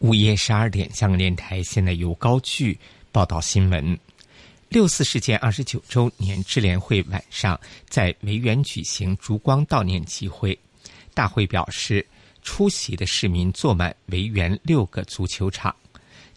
[0.00, 2.78] 午夜十二点，香港电台现在由高句
[3.10, 3.98] 报道新闻。
[4.68, 10.56] 六四事件二十九周年智联会晚上在维园举行烛光悼念集会，
[11.14, 12.06] 大会表示，
[12.42, 15.74] 出席的市民坐满维园六个足球场。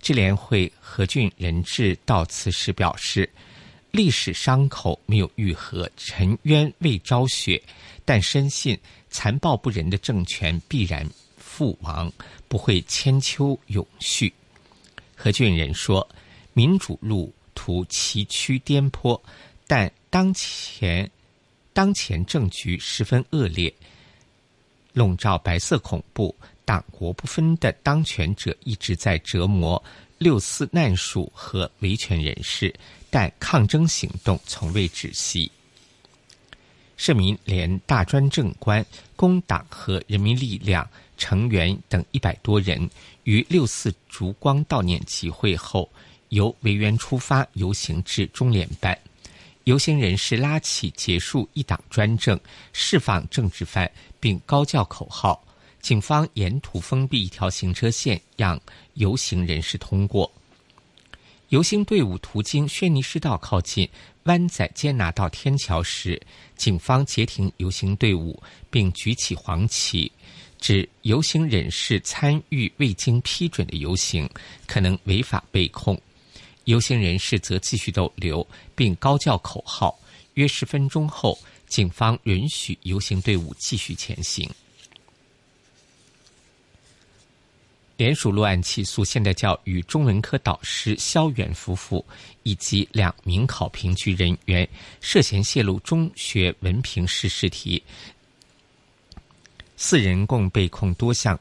[0.02, 3.30] 智联会何俊仁志悼词时表示，
[3.92, 7.62] 历史伤口没有愈合，沉冤未昭雪，
[8.06, 8.76] 但深信
[9.12, 11.08] 残暴不仁的政权必然。
[11.52, 12.10] 父王
[12.48, 14.34] 不会千秋永续。
[15.14, 16.08] 何俊仁说
[16.54, 19.20] ：“民主路途崎岖颠簸，
[19.68, 21.12] 但当前
[21.74, 23.72] 当前政局十分恶劣，
[24.94, 26.34] 笼罩白色恐怖、
[26.64, 29.84] 党国不分的当权者一直在折磨
[30.18, 32.74] 六四难属和维权人士，
[33.10, 35.52] 但抗争行动从未止息。”
[36.96, 40.88] 社民连大专政官、工党和人民力量。
[41.22, 42.90] 成员等一百多人
[43.26, 45.88] 于六四烛光悼念集会后，
[46.30, 48.98] 由维园出发游行至中联办。
[49.66, 52.40] 游行人士拉起“结束一党专政，
[52.74, 55.40] 释放政治犯”并高叫口号。
[55.80, 58.60] 警方沿途封闭一条行车线，让
[58.96, 60.32] 游行人士通过。
[61.50, 63.88] 游行队伍途经轩尼诗道靠近
[64.24, 66.20] 湾仔接纳道天桥时，
[66.56, 68.42] 警方截停游行队伍，
[68.72, 70.12] 并举起黄旗。
[70.62, 74.30] 指游行人士参与未经批准的游行，
[74.68, 76.00] 可能违法被控。
[76.66, 80.00] 游行人士则继续逗留，并高叫口号。
[80.36, 84.50] 约十分钟后，警方允许游行队伍继续前行。
[87.98, 92.04] 联署落案起诉现代教育中文科导师肖远夫妇
[92.44, 94.68] 以及两名考评局人员
[95.02, 97.82] 涉嫌泄露中学文凭试试题。
[99.84, 101.38] 四人共被控多项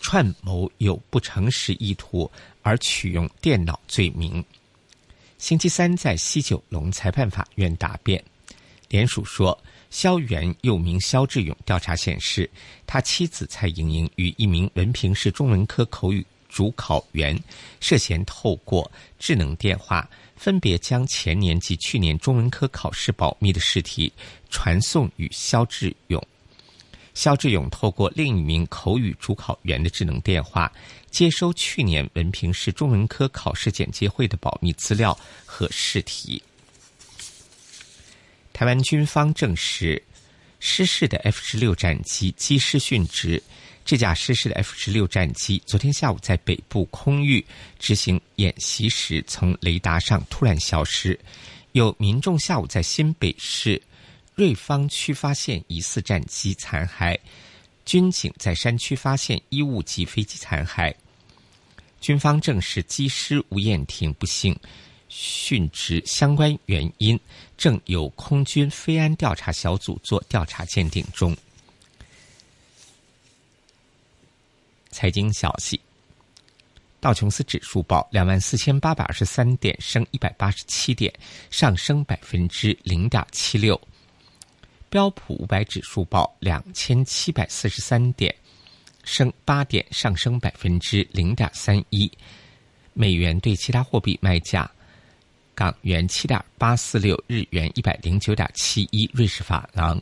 [0.00, 2.28] 串谋有不诚实意图
[2.62, 4.42] 而取用电脑罪名。
[5.36, 8.24] 星期三在西九龙裁判法院答辩，
[8.88, 9.56] 联署说，
[9.90, 12.48] 肖元又名肖志勇，调查显示，
[12.86, 17.38] 他妻子蔡莹莹与一名文凭是中文科口语主考员
[17.78, 24.10] 涉嫌透过智能电话，分别将前年及去年中文科考试保密的试题
[24.48, 26.26] 传送与肖志勇。
[27.20, 30.72] 肖志勇透过另一名口语主考员的智能电话，
[31.10, 35.14] 接收去年文凭试中文科考试简介会的保密资料
[35.44, 36.42] 和试题。
[38.54, 40.02] 台湾军方证实，
[40.60, 43.42] 失事的 F 十六战机机师殉职。
[43.84, 47.44] 这架失事的 F 十六战机昨天下午在北部空域
[47.78, 51.20] 执行演习时，从雷达上突然消失。
[51.72, 53.78] 有民众下午在新北市。
[54.34, 57.18] 瑞芳区发现疑似战机残骸，
[57.84, 60.94] 军警在山区发现衣物及飞机残骸。
[62.00, 64.58] 军方证实机师吴燕婷不幸
[65.10, 67.18] 殉职，相关原因
[67.58, 71.36] 正由空军飞安调查小组做调查鉴定中。
[74.90, 75.78] 财经消息：
[77.00, 81.12] 道琼斯指数报两万四千八百二十三点，升一百八十七点，
[81.50, 83.78] 上升百分之零点七六。
[84.90, 88.34] 标普五百指数报两千七百四十三点，
[89.04, 92.10] 升八点，上升百分之零点三一。
[92.92, 94.68] 美元对其他货币卖价：
[95.54, 99.98] 港元七点八四六，日元一百零九点七一，瑞士法郎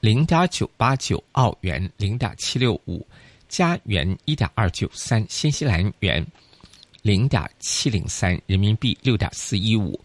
[0.00, 3.04] 零点九八九，澳元零点七六五，
[3.48, 6.24] 加元一点二九三，新西兰元
[7.00, 9.98] 零点七零三，人民币六点四一五。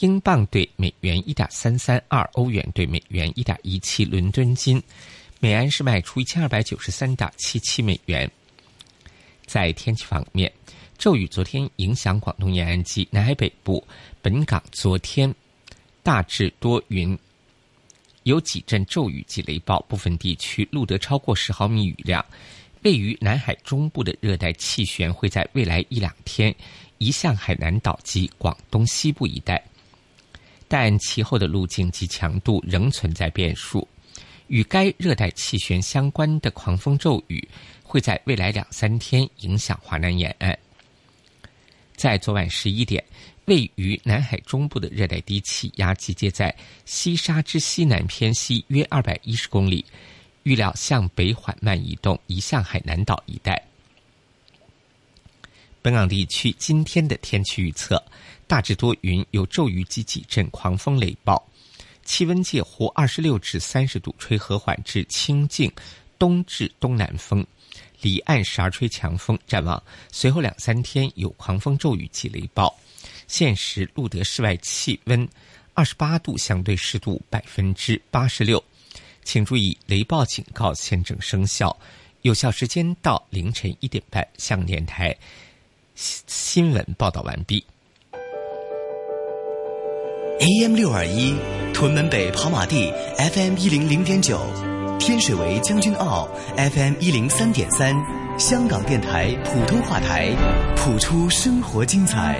[0.00, 4.80] 英镑兑美元一点三三二，欧元兑美元一点一七，伦敦金
[5.40, 8.30] 每安是卖出一千二百九十三点七七美元。
[9.44, 10.52] 在天气方面，
[10.98, 13.84] 骤雨昨天影响广东沿岸及南海北部，
[14.22, 15.34] 本港昨天
[16.04, 17.18] 大致多云，
[18.22, 22.24] 有几阵骤雨及雷暴，部分地区录得超过十毫米雨量。
[22.82, 26.54] 位于南海中部的热带气旋会在未来一两天
[26.98, 29.60] 移向海南岛及广东西部一带。
[30.68, 33.86] 但其后的路径及强度仍存在变数。
[34.48, 37.46] 与该热带气旋相关的狂风骤雨
[37.82, 40.58] 会在未来两三天影响华南沿岸。
[41.94, 43.04] 在昨晚十一点，
[43.44, 46.54] 位于南海中部的热带低气压集结在
[46.86, 49.84] 西沙之西南偏西约二百一十公里，
[50.44, 53.62] 预料向北缓慢移动，移向海南岛一带。
[55.82, 58.02] 本港地区今天的天气预测。
[58.48, 61.40] 大致多云，有骤雨及几阵狂风雷暴，
[62.02, 65.70] 气温介乎二十六至三十度，吹和缓至清劲
[66.18, 67.46] 东至东南风，
[68.00, 69.38] 离岸时而吹强风。
[69.46, 69.80] 展望
[70.10, 72.74] 随后两三天有狂风骤雨及雷暴。
[73.26, 75.28] 现时路德室外气温
[75.74, 78.64] 二十八度，相对湿度百分之八十六。
[79.24, 81.76] 请注意，雷暴警告现正生效，
[82.22, 84.26] 有效时间到凌晨一点半。
[84.38, 85.14] 向电台
[85.94, 87.62] 新闻报道完毕。
[90.40, 91.34] AM 六二一，
[91.74, 94.38] 屯门北跑马地 FM 一零零点九，
[94.96, 97.92] 天水围将军澳 FM 一零三点三，
[98.38, 100.30] 香港电台普通话台，
[100.76, 102.38] 谱出生活精彩。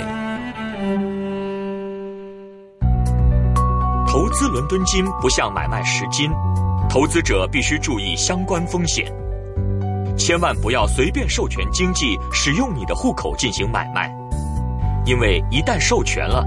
[4.07, 6.31] 投资伦敦金不像买卖实金。
[6.89, 9.13] 投资者必须注意相关风险，
[10.17, 14.09] 千万不要随便授权经纪使用你的户口进行买卖，
[15.05, 16.47] 因为一旦授权了，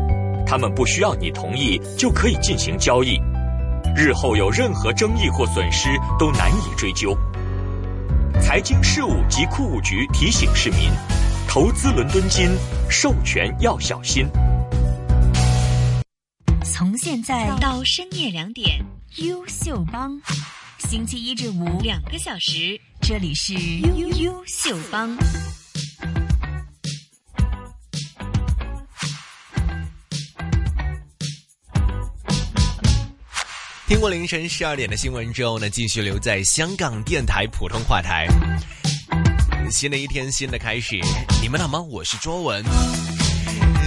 [0.52, 3.18] 他们不需要你同意就可以进行交易，
[3.96, 5.88] 日后有任何争议或损失
[6.20, 7.18] 都难以追究。
[8.42, 10.90] 财经事务及库务局提醒市民：
[11.48, 12.50] 投资伦敦金，
[12.90, 14.28] 授权要小心。
[16.66, 18.84] 从现在到深夜两点。
[19.20, 20.20] 优秀帮，
[20.80, 25.18] 星期一至五两个小时，这里是优优秀帮。
[33.92, 38.26] 听过凌晨十二点的新闻之后呢，继续留在香港电台普通话台。
[39.70, 40.98] 新的一天，新的开始，
[41.42, 41.82] 你们好吗？
[41.82, 42.64] 我是卓文。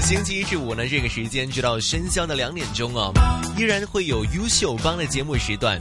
[0.02, 3.14] 星期一至五呢，这个时间直到深宵的两点钟哦，
[3.56, 5.80] 依然会有优秀帮的节目时段。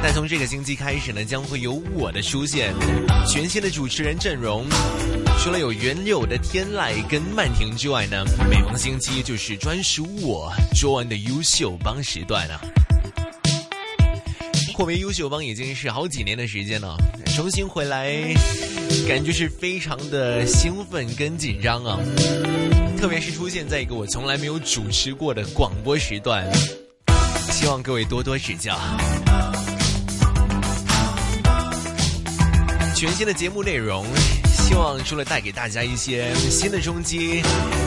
[0.00, 2.72] 但从这个星期开始呢，将会有我的出现，
[3.26, 4.64] 全新的主持人阵容。
[5.40, 12.60] 除了有原有的天籁跟曼婷之外呢，每逢星期就是专属我卓文的优秀帮时段啊。
[14.74, 16.96] 扩为优秀帮已经是好几年的时间了，
[17.34, 18.10] 重新回来，
[19.06, 21.98] 感觉是非常的兴奋跟紧张啊。
[22.98, 26.48] 特别是出现在一个我从来没有主持过的广播时段，
[27.50, 28.78] 希望各位多多指教。
[32.94, 34.06] 全新的节目内容，
[34.46, 37.42] 希望除了带给大家一些新的冲击、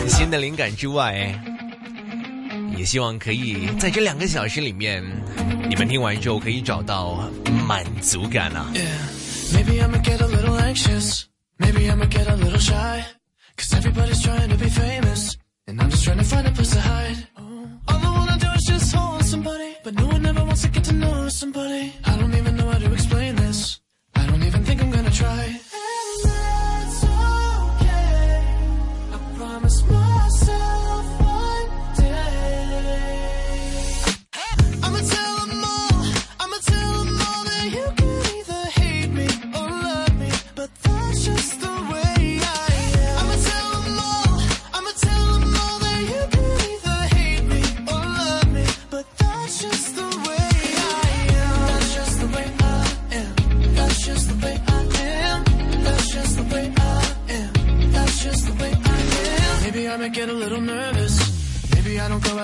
[0.08, 1.34] 新的灵感之外，
[2.86, 5.04] 希望可以在这两个小时里面，
[5.68, 7.30] 你们听完之后可以找到
[7.68, 8.72] 满足感啊。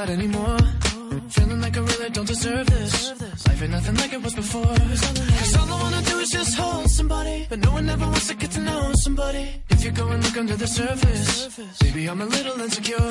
[0.01, 0.57] Out anymore.
[1.29, 2.93] Feeling like I really don't deserve this.
[3.47, 4.75] Life ain't nothing like it was before.
[5.39, 7.45] Cause all I wanna do is just hold somebody.
[7.49, 9.45] But no one ever wants to get to know somebody.
[9.69, 13.09] If you go and look under the surface Maybe I'm a little insecure.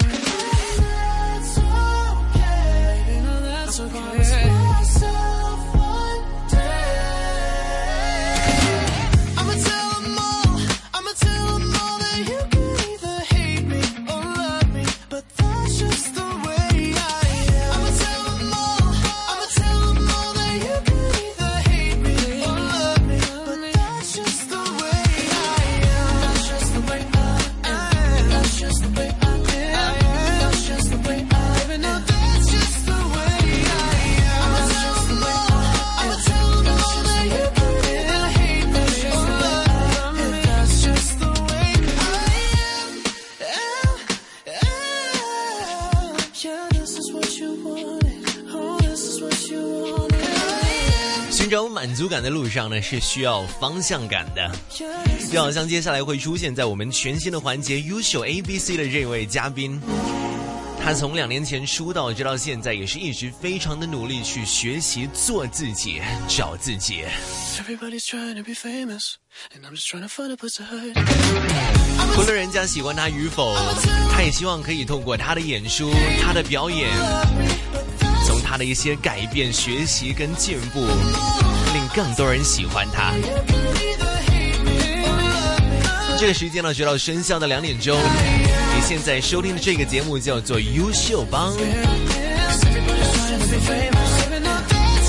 [1.30, 3.14] That's okay.
[3.14, 5.39] You know that's okay
[51.80, 54.52] 满足感的路上呢，是需要方向感的。
[55.32, 59.80] 就好像接下来会出现在我们全新的环节“优秀 A B C” 的这位嘉宾，
[60.84, 67.02] 他从两年前出道直到现在，也是一直非常的努力去学习做自己，找自己。
[72.18, 73.56] 无论人家喜欢他与否，
[74.12, 76.90] 他也希望可以通过他的演出、他的表演，
[78.26, 81.49] 从他的一些改变、学习跟进步，令
[81.94, 83.12] 更多人喜欢他。
[86.18, 87.98] 这个时间呢，就到深宵的两点钟。
[87.98, 91.52] 你现在收听的这个节目叫做《优秀帮》，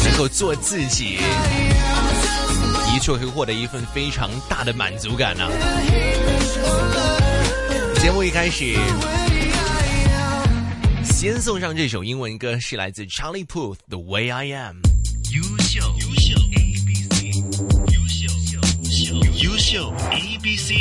[0.04, 1.18] 能够做自己，
[2.88, 5.48] 的确会获得一份非常大的满足感呢、
[8.02, 8.78] 节目一开始，
[11.04, 14.78] 先送上这首英文歌，是来自 Charlie Puth 的《The Way I Am》。
[19.42, 20.76] 优秀，A B C。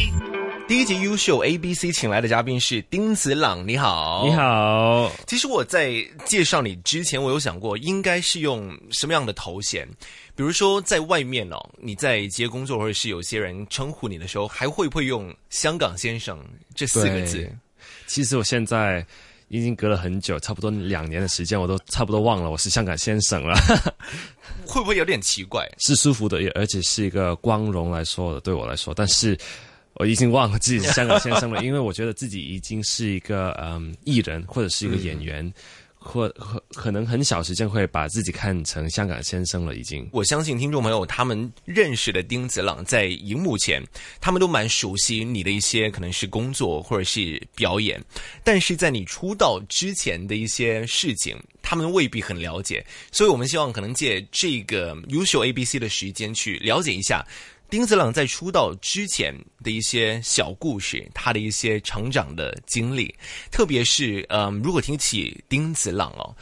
[0.69, 4.33] 第一集优秀 A B C 请来的嘉宾是丁子朗，你好，你。
[4.33, 5.93] 好，其实我在
[6.25, 9.89] 介绍你之前，我有想过应该是用什么样的头衔，
[10.37, 16.39] 比如说在外面哦，你在接工作，或者是有些人称呼你的时候，还会不会用“香港先生”
[16.75, 17.51] 这四个字？
[18.07, 19.05] 其实我现在
[19.51, 23.55] 已经隔了很久，差不多两年的时间，我都差不多忘了我是香港先生了，
[24.65, 25.69] 会不会有点奇怪？
[25.79, 29.37] 是舒服的，也而且是一个光荣来说的，对我来说，但是。
[29.95, 35.53] 我已经忘了自己是香港先生了， 因为我觉得自己已经是一个嗯艺人或者是一个演员，
[36.03, 40.09] 或可可能很小时间会把自己看成香港先生了，已经。
[40.13, 43.83] 我相信听众朋友他们认识的丁子朗，在荧幕前，
[44.19, 48.03] 他们都蛮熟悉你的一些可能是工作或者是表演，
[48.43, 57.25] 但是在你出道之前的一些事情，他们未必很了解，所以我们希望可能借这个优秀 A B C 的时间去了解一下。
[57.71, 63.15] 丁子朗在出道之前的一些小故事，他的一些成长的经历，
[63.53, 66.35] 特别是嗯，如果听起丁子朗哦，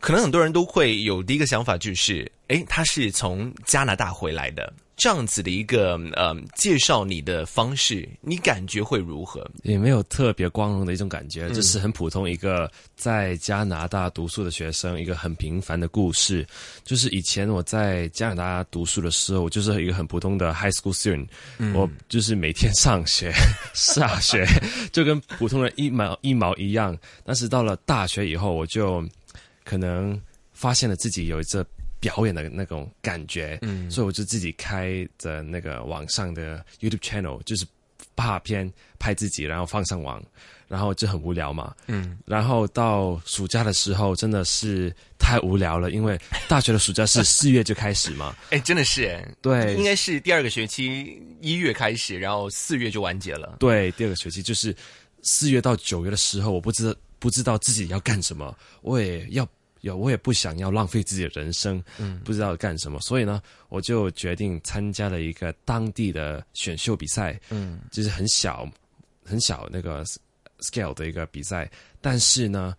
[0.00, 9.44] 可能很多人都会有第一个想法，就是诶，他是从加拿大回来的，这样子的一个呃介绍你的方式，你感觉会如何？
[9.64, 16.46] 也没有特别光荣的一种感觉，就是很普通一个在加拿大读书的学生一个很平凡的故事。
[16.84, 21.26] 就是以前我在加拿大读书的时候，我就是一个很普通的 high school student，、
[21.74, 23.32] 我嗯就是每天上学
[23.74, 24.46] 下学，
[24.92, 26.96] 就跟普通人一毛一毛一样。
[27.24, 29.04] 但是到了大学以后，我就
[29.64, 30.16] 可能
[30.52, 31.66] 发现了自己有一这
[32.02, 37.64] 表演的那种感觉，嗯，所以我就自己开着那个网上的 YouTube channel，就是
[38.16, 40.20] 拍片拍自己，然后放上网，
[40.66, 46.18] 然后就很无聊嘛，嗯，然后到暑假的时候真的是太无聊了，因为
[46.48, 49.76] 大学的暑假是 四月就开始嘛，哎，真的是诶，对。
[49.76, 53.56] 应该是第二个学期一月开始，然后四月就完结了。
[53.60, 54.74] 对，第二个学期就是
[55.22, 59.48] 四月到九月的时候，我不知道不知道自己要干什么，我也要
[59.82, 68.68] 有，我也不想要浪费自己的人生，嗯，不知道干什么，所以呢，我就决定参加了一个当地的选秀比赛，嗯，就是很小
[69.24, 70.04] 很小那个
[70.60, 71.70] scale 的一个比赛，
[72.00, 72.74] 但是呢。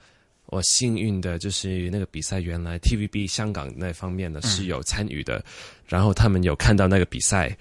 [0.47, 5.43] 我幸运的就是那个比赛，原来 TVB 香港那方面呢是有参与的，
[5.87, 7.57] 然后他们有看到那个比赛，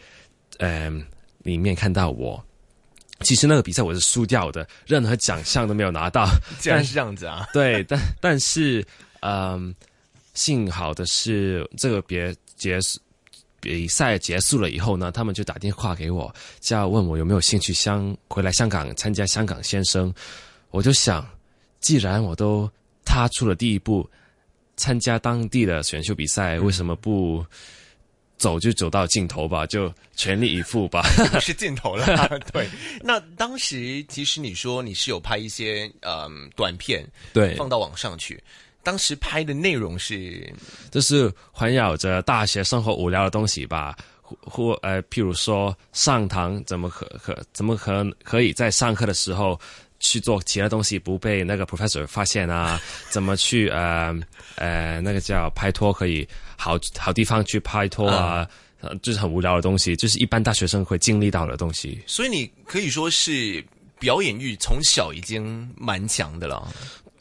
[0.58, 1.02] 嗯、
[1.38, 2.44] 里面看到我，
[3.20, 6.28] 其实那个比赛我是输掉的，任何奖项都没有拿到。
[6.60, 7.48] 竟然是这样子啊！
[7.54, 8.84] 对，但但是，
[9.22, 9.74] 嗯，
[10.34, 13.00] 幸好的是这个别结束
[13.60, 20.12] 比赛结束了以后呢，他们就打电话给我，就要问我有没有兴趣香回来香港参加香港先生。
[20.70, 21.24] 我就想，
[21.80, 22.68] 既然我都
[23.04, 24.08] 踏出了第一步，
[24.76, 27.44] 参加当地的选秀比赛，为什么不
[28.38, 29.64] 走就走到尽头吧？
[29.66, 31.02] 就全力以赴吧。
[31.30, 32.04] 不是尽头了。
[32.52, 32.68] 对，
[33.00, 38.42] 那当时其实你说你是有拍一些嗯短片，对放到网上去。
[38.82, 40.52] 当时拍的内容是
[40.90, 49.58] 就是环绕着大学生活无聊的东西吧，或或呃，譬如说上堂怎么可可怎么可可以在上课的时候
[50.00, 52.80] 去做其他东西不被那个 professor 发现啊？
[53.08, 54.12] 怎么去呃
[54.56, 58.48] 呃那个叫拍拖可以好好地方去拍拖啊？
[58.80, 62.02] 呃就是很无聊的东西，就是一般大学生会经历到的东西。
[62.04, 63.64] 所以你可以说是
[64.00, 66.66] 表演欲从小已经蛮强的了。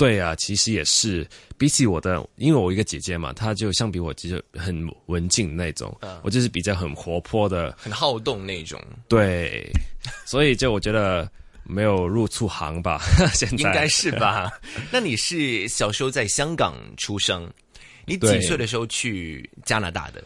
[0.01, 1.27] 对啊，其实也是，
[1.59, 9.71] 比起我的，因为我一个姐姐嘛，她就相比我其实很文静那种，我就是比较很活泼的，很好动那种，对，
[10.25, 11.29] 所以就我觉得
[11.63, 12.99] 没有入错行吧，
[13.35, 13.55] 现在。
[13.57, 14.51] 应该是吧？
[14.91, 17.47] 那你是小时候在香港出生，
[18.05, 18.41] 你几对。
[18.41, 20.23] 岁的时候去加拿大的？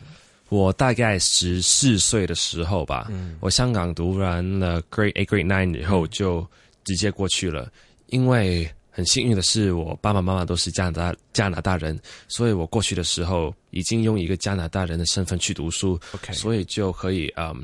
[0.48, 6.48] 我大概十四岁的时候吧，我香港读完了 Grade Eight、Grade Nine 以后就
[6.86, 7.70] 直接过去了，
[8.08, 12.00] 因为很幸运的是我爸爸妈妈都是加拿大加拿大人，
[12.30, 17.62] 所以我过去的时候已经用一个加拿大人的身份去读书 OK 所以就可以嗯，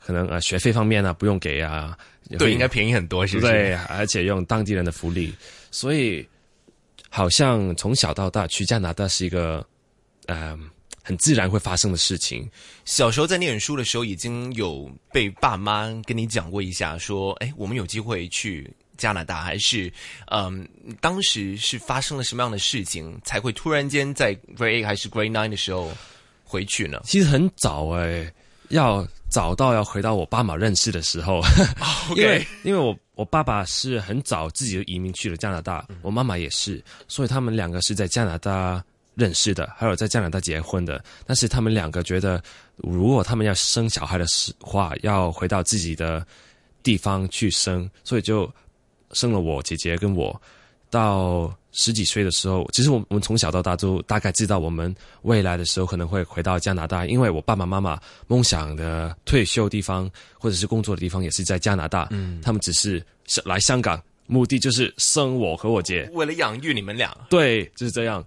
[0.00, 1.96] 可能呃学费方面呢、不用给啊，
[2.36, 3.52] 对，应该便宜很多，是不是？
[3.52, 5.32] 对，而且用当地人的福利，
[5.70, 6.26] 所以
[7.08, 9.64] 好像从小到大去加拿大是一个，
[10.26, 10.68] 嗯、
[11.00, 12.50] 很自然会发生的事情。
[12.84, 19.92] 小时候在念书的时候，已经有被爸妈跟你讲过一下，说，哎，我们有机会去加拿大，还是，
[20.26, 20.66] 嗯，
[21.00, 25.90] 当时是发生了什么样的事情，才会突然间在 Grade Eight 还是 Grade Nine 的时候
[26.44, 27.00] 回去呢？
[27.04, 28.32] 其实很早哎、
[28.68, 31.40] 要早到要回到我爸妈认识的时候，
[32.16, 38.82] 因为因为我我爸爸是很早自己就移民去了加拿大，我妈妈也是，所以他们两个是在加拿大
[39.14, 41.02] 认识的，还有在加拿大结婚的。
[41.26, 42.42] 但是他们两个觉得，
[42.76, 46.24] 如果他们要生小孩的时话，要回到自己的
[46.82, 48.52] 地方去生，所以就
[49.12, 50.40] 生了我姐姐跟我。
[50.88, 60.08] 到十几岁的时候，其实我们我们从小到大都大概知道，我们未来的时候可能会回到加拿大，因为我爸爸妈妈梦想的退休地方
[60.38, 63.04] 或者是工作的地方也是在加拿大，嗯，他们只是
[63.44, 68.24] 来香港，目的就是生我和我姐，为了养育你们俩，对，就是这样。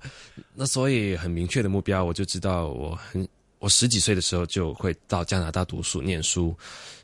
[0.53, 3.25] 那所以很明确的目标，我就知道我很
[3.59, 6.53] 我十几岁的时候就会到加拿大读书念书，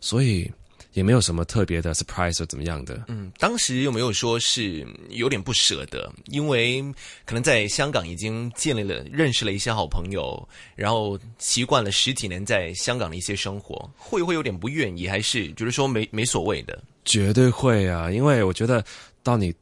[0.02, 0.52] 所以
[0.96, 3.04] 也没有什么特别的 surprise 或怎么样的。
[3.10, 6.12] 嗯，当时有没有说是有点不舍得？
[6.28, 6.82] 因为
[7.26, 15.08] 可能在香港已经建立了、认识了一些好朋友，然后习惯了十几年在香港的一些生活，会不会有点不愿意？
[15.08, 16.82] 还是觉得说没没所谓的？
[17.04, 18.84] 绝对会啊，因为我觉得
[19.22, 19.54] 到你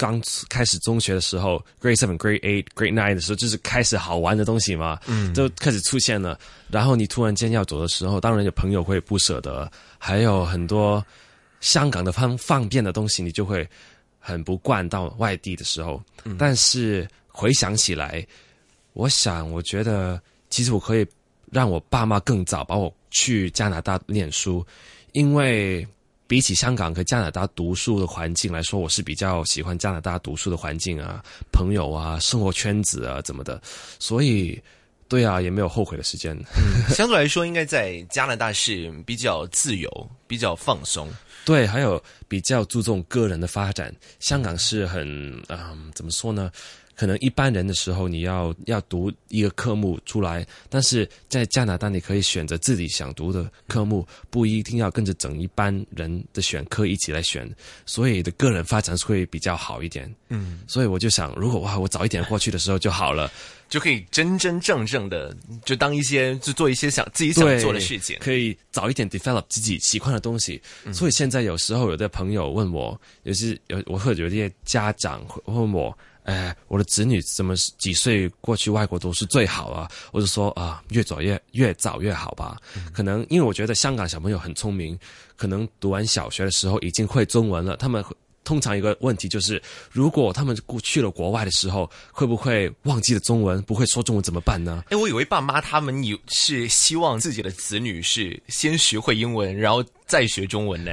[0.00, 6.40] 刚开始中学的时候，Grade Seven、Grade Eight、Grade Nine 的时候，就是开始好玩的东西嘛，嗯，就开始出现了。
[6.70, 11.04] 然后你突然间要走的时候，当然有朋友会不舍得，还有很多
[11.60, 13.68] 香港的方方便的东西，你就会
[14.18, 14.88] 很不惯。
[14.88, 16.02] 到外地的时候，
[16.38, 18.26] 但是回想起来，
[18.94, 21.06] 我想，我觉得其实我可以
[21.52, 24.66] 让我爸妈更早把我去加拿大念书，
[25.12, 25.86] 因为。
[26.30, 31.20] 比起香港和加拿大读书的环境来说，我是比较喜欢加拿大读书的环境啊，
[31.50, 33.60] 朋友啊，生活圈子啊，怎么的，
[33.98, 34.56] 所以，
[35.08, 36.38] 对啊，也没有后悔的时间。
[36.94, 39.90] 相对来说，应该在加拿大是比较自由、
[40.28, 41.08] 比较放松。
[41.44, 43.92] 对，还有比较注重个人的发展。
[44.20, 45.04] 香港是很，
[45.48, 46.48] 嗯，怎么说呢？
[47.00, 57.50] 可能一般人的时候，你要要读一个科目出来，但是在加拿大，你可以选择自己想读的科目，不一定要跟着整一班人的选课一起来选，
[57.86, 60.14] 所以的个人发展会比较好一点。
[60.28, 63.32] 嗯，所以我就想，如果哇，我早一点过去的时候就好了，
[63.70, 65.34] 就可以真真正正的
[65.64, 70.60] 就当一些就做一些想自己想做的事情，可以早一点 develop 自己喜欢的东西。
[70.92, 75.96] 所以现在有时候有的朋友问我，也是有我或者有些家长会问我。
[76.30, 79.90] 哎，我的子女怎么几岁过去外国读书最好啊？
[80.12, 82.56] 我就说啊，越早越越早越好吧。
[82.92, 84.96] 可能因为我觉得香港小朋友很聪明，
[85.34, 87.76] 可能读完小学的时候已经会中文了。
[87.78, 88.04] 他们
[88.44, 94.84] 通常一个问题就是，如果他们过去了国外的时候，会不会忘记了中文，不会说中文怎么办呢？
[94.90, 100.92] 哎，我以为爸妈他们有是希望自己的子女是先学会英文，然后再学中文呢，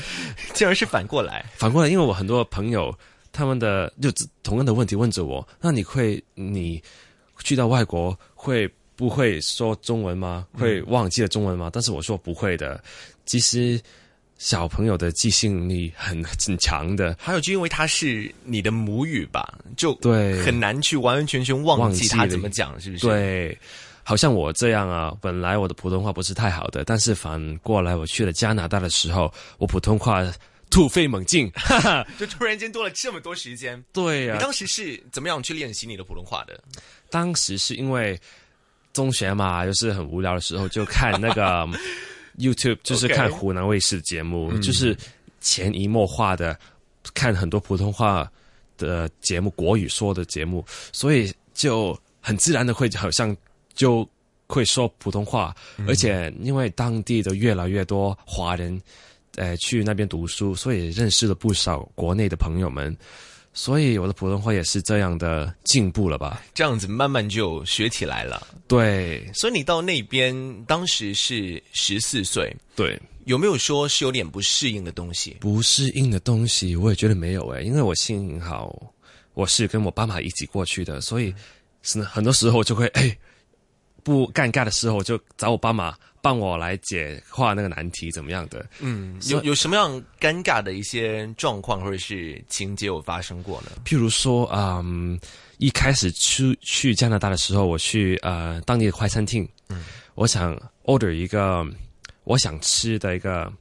[0.54, 1.44] 竟然是反过来。
[1.54, 2.98] 反过来，因为我很多朋友。
[3.32, 4.10] 他们的就
[4.42, 6.82] 同样的问题问着我，那你会你
[7.42, 10.46] 去到外国会不会说中文吗？
[10.52, 11.70] 会忘记了中文吗？
[11.72, 12.82] 但是我说不会的。
[13.24, 13.80] 其实
[14.36, 23.06] 小朋友的记性力很很强的，还有就因为他是你的母语吧，就对很难去完完全全忘记他怎么讲，是不是？
[23.06, 23.56] 对，
[24.02, 30.30] 好像我这样啊，本来我的普通话不是太好的，但是反过来我去了加拿大的时候，我普通话。
[30.70, 33.82] 突飞猛进，哈哈，就突然间多了这么多时间。
[33.92, 36.62] 对呀、你当时是怎么样去练习你的普通话的？
[37.10, 38.18] 当时是因为
[38.92, 41.68] 中学嘛，就是很无聊的时候，就看那个
[42.38, 44.96] YouTube，就是看湖南卫视的节目就是
[45.40, 46.56] 潜移默化的
[47.14, 48.30] 看很多普通话
[48.78, 53.36] 的节目，国语说的节目，所以就很自然的会好像
[53.74, 54.08] 就
[54.46, 55.52] 会说普通话，
[55.88, 58.80] 而且因为当地的越来越多华人。
[59.36, 62.94] 呃，去那边读书，所以认识了不少国内的朋友们，
[63.54, 66.42] 所以我的普通话也是这样的进步了吧？
[66.52, 68.46] 这样子慢慢就学起来了。
[68.66, 75.36] 对，所以你到那边当时是十四岁，对，有没有说是有点不适应的东西？
[75.40, 78.92] 不适应的东西，我也觉得没有诶，因为我幸好
[79.34, 81.32] 我是跟我爸妈一起过去的，所以
[81.82, 83.16] 是很多时候就会哎。
[84.02, 88.66] 不尴尬的时候，就找我爸妈帮我来解化那个难题，怎么样的？
[88.80, 93.70] 嗯，有有什么样尴尬的一些状况或者是情节有发生过呢？
[93.84, 95.18] 譬如说，嗯，
[95.58, 100.54] 一开始去去加拿大的时候，我去呃当地的快餐厅，嗯，我想
[100.84, 101.66] order 一个
[102.24, 103.52] 我想吃的一个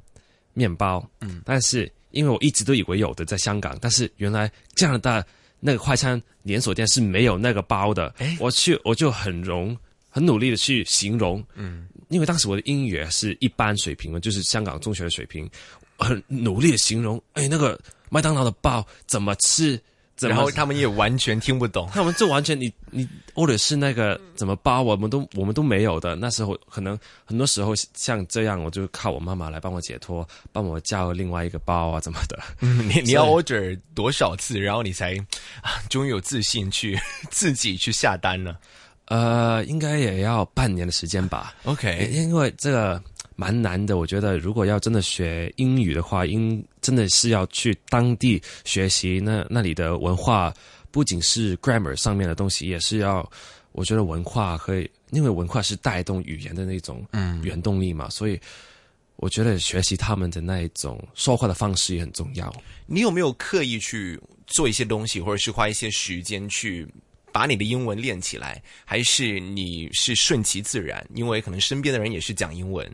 [0.53, 5.23] 面包，嗯，但是因为我一直都以为有的在香港，但是原来加拿大
[5.59, 9.77] 那个快餐连锁店是没有那个包的，我去我就很容。
[10.11, 15.49] 很努力的去形容，嗯，因为当时我的英语是一般水平嘛，就是香港中学的水平，
[15.97, 19.79] 很努力的形容，哎，那个麦当劳的包怎么吃，
[20.15, 21.87] 怎么然后他们也完全听不懂。
[21.93, 26.15] 他们这完全你你或者是那个怎么包，我们都我们都没有的。
[26.15, 32.41] 那时候可能很多时候像这样，我就靠我妈妈来帮我解脱，帮我叫另外一个包啊怎么的。
[32.59, 35.15] 你你要 order 多少次，然后你才
[35.61, 38.57] 啊终于有自信去 自己去下单呢
[39.09, 41.55] 呃，应该也要半年的时间吧。
[41.65, 43.01] ？OK，因为这个
[43.35, 50.53] 蛮难的，我觉得如果要真的学英语的话，应真的是要去当地学习那那里的文化，
[50.91, 53.27] 不仅是 grammar 上面的东西，也是要
[53.71, 58.39] 我觉得文化可以，因为文化是带动语言的那种嗯原动力嘛，所以
[59.15, 62.53] 我觉得学习他们的那一种说话的方式也很重要。
[62.85, 66.87] 你有没有刻意去做一些东西，或者是花一些时间去
[67.39, 71.07] 把你的英文练起来，还是你是顺其自然？
[71.15, 72.85] 因为可能身边的人也是讲英文，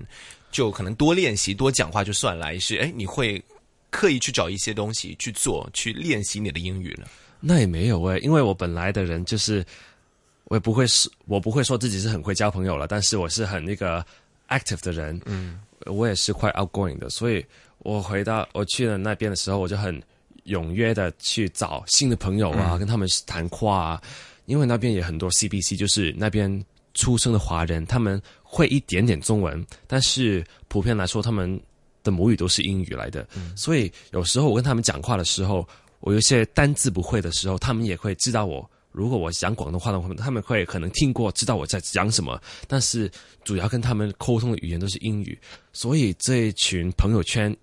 [0.52, 3.44] 就可能多练习、多讲话就算了，还是哎你会
[3.90, 7.08] 刻意去找一些东西去做，去练习你的英语呢？
[7.40, 9.66] 那也没有诶、因为我本来的人就是，
[10.44, 14.06] 我也不会是，我不会说自己是很会交朋友了，但是我是很那个
[14.50, 17.44] active 的人，嗯，我也是快 outgoing 的，所以
[17.80, 20.00] 我回到我去了那边的时候，我就很
[20.46, 24.02] 踊跃的去找新的朋友啊，跟他们谈话啊，
[24.46, 31.60] 因为那边也很多 CBC，就是那边出生的华人，他们会一点点中文，但是普遍来说，他们
[32.04, 35.68] 的母语都是英语来的，所以有时候我跟他们讲话的时候，
[36.00, 38.70] 我有些单字不会的时候，他们也会知道我。
[38.92, 43.12] 如果我讲广东话的话，他们会可能听过，知道我在讲什么，但是
[43.44, 45.38] 主要跟他们沟通的语言都是英语，
[45.74, 47.54] 所以这一群朋友圈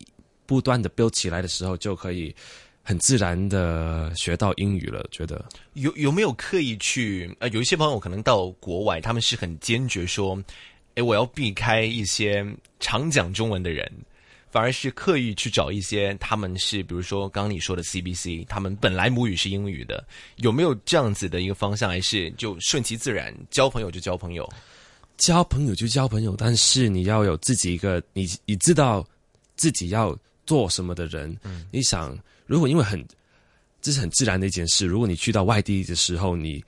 [0.45, 2.37] 不断的 build 起来的时候，就可以
[2.83, 5.05] 很自然的学到英语了。
[5.11, 7.35] 觉得有有没有刻意去？
[7.41, 10.43] 呃，有一些朋友可能到国外，他们是很坚决说，
[10.95, 12.45] 哎，我要避开一些
[12.81, 13.91] 常讲中文的人，
[14.51, 20.05] 反而是刻意去找一些他们是，比如说刚刚你说的 CBC，他们本来母语是英语的，
[20.37, 21.89] 有没有这样子的一个方向？
[21.89, 24.49] 还是就顺其自然，交朋友就交朋友？
[25.19, 29.07] 交朋友就交朋友，但是你要有自己一个你你知道
[29.55, 31.35] 自己要做什么的人。
[31.45, 33.05] 嗯，你想，如果因为很
[33.81, 36.63] 这是很自然的一件事，如果你去到外地的时候，你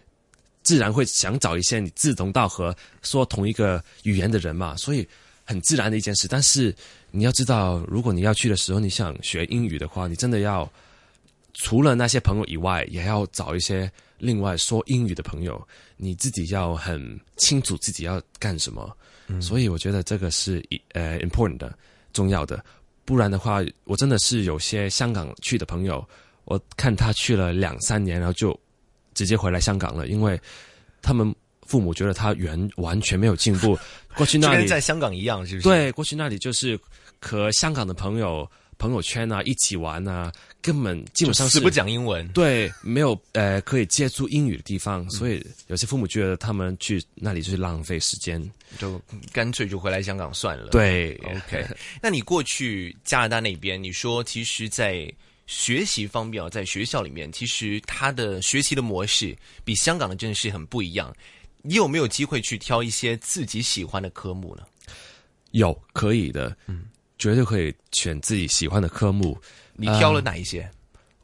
[0.63, 5.07] 自然会想找一些你志同道合、说同一个语言的人嘛，所以
[5.45, 6.27] 很自然的一件事。
[6.27, 6.75] 但是
[7.11, 10.71] 你要知道，如果你要去的时候，你想学英语的话，你真的要
[11.53, 15.69] 除了那些朋友以外，也要找一些另外说英语的朋友。
[15.97, 18.97] 你自己要很清楚自己要干什么，
[19.41, 21.79] 所以我觉得这个是一呃 important 的
[22.13, 22.63] 重要的。
[23.05, 26.07] 不然的话，我真的是有些香港去的朋友，
[26.45, 28.59] 我看他去了两三年，然后就
[29.15, 30.41] 直接回来香港了，因为
[31.03, 31.35] 他们
[31.67, 33.79] 父母觉得他原完全没有进步。
[34.17, 36.79] 过去那里跟在香港一样，是不是？，对，过去那里就是
[37.21, 38.49] 和香港的朋友
[38.85, 42.29] 朋友圈啊一起玩啊，根本基本上是不讲英文。
[42.29, 48.39] 对，没有呃可以接触英语的地方，所以有些父母觉得他们去那里就是浪费时间。
[48.77, 49.01] 就
[49.33, 50.69] 干脆就回来香港算了。
[50.69, 51.67] 对，OK。
[52.03, 55.11] 那你过去加拿大那边，你说其实，在
[55.47, 61.11] 学习方面啊，在学校里面，其实他的学习的模式比香港的真的是很不一样。
[61.63, 64.63] 你有没有机会去挑一些自己喜欢的科目呢？
[65.53, 66.85] 有可以的，嗯，
[67.25, 69.35] 绝对可以选自己喜欢的科目。
[69.73, 70.71] 你挑了哪一些？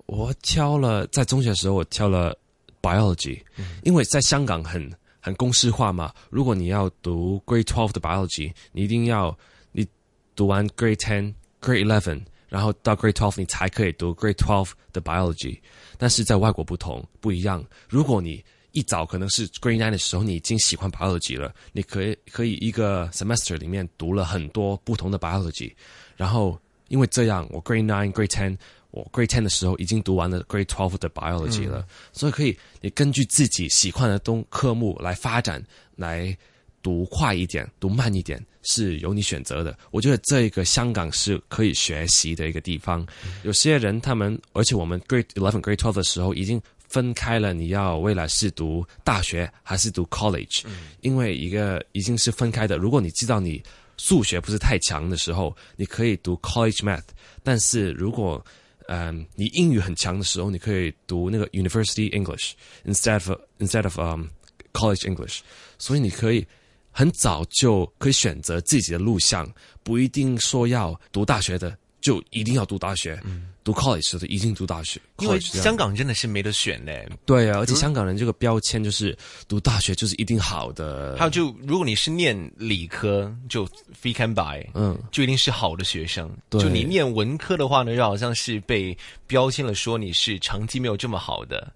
[0.07, 2.35] 我挑了，在中学的时候我挑了
[2.81, 3.39] biology，、
[3.83, 6.11] 因为在香港很很公式化嘛。
[6.31, 9.39] 如果你要读 grade twelve 的 biology，你一定要
[9.73, 9.87] 你
[10.35, 15.61] 读完 grade ten、grade eleven，然后到 grade twelve 你才可以读 grade twelve 的 biology。
[15.99, 25.73] 但是在外国不同不一样，如果你一早可能是 grade nine 的时候，你已经喜欢 biology 了，你可以可以一个 semester 里面读了很多不同的 biology，
[26.17, 28.57] 然后因为这样，我 grade nine、grade ten，
[28.91, 35.65] 我 grade ten 的时候已经读完了 grade twelve 的 biology 了，所以可以你根据自己喜欢的东科目来发展，
[35.97, 36.37] 来
[36.83, 39.77] 读快一点，读慢一点是由你选择的。
[39.91, 43.07] 我觉得这个香港是可以学习的一个地方。
[43.43, 50.65] 有些人他们，而且我们 grade eleven、grade twelve 的时候已经分开了，你要未来是读大学还是读 college，、
[51.01, 52.77] 因为一个已经是分开的。
[52.77, 53.63] 如果你知道你
[53.97, 57.05] 数学不是太强的时候，你可以读 college math，
[57.43, 58.45] 但是如果
[58.89, 64.27] 嗯，你英语很强的时候，你可以读那个 University English instead of instead of um
[64.73, 65.43] college English，
[65.79, 66.45] 所以你可以
[66.91, 69.49] 很早就可以选择自己的路向，
[69.85, 73.21] 不一定说要读大学的就一定要读大学，
[73.63, 77.09] 读 college 的一定读大学，因为香港真的是没得选嘞。
[77.27, 79.17] 对啊，而且香港人这个标签就是
[79.49, 83.67] 读大学就是一定好的，还有就如果你是念理科，就
[84.03, 86.31] free can buy，嗯，就一定是好的学生。
[86.49, 88.97] 对就你念文科的话呢，就好像是被
[89.27, 91.71] 标签了，说你是成绩没有这么好的。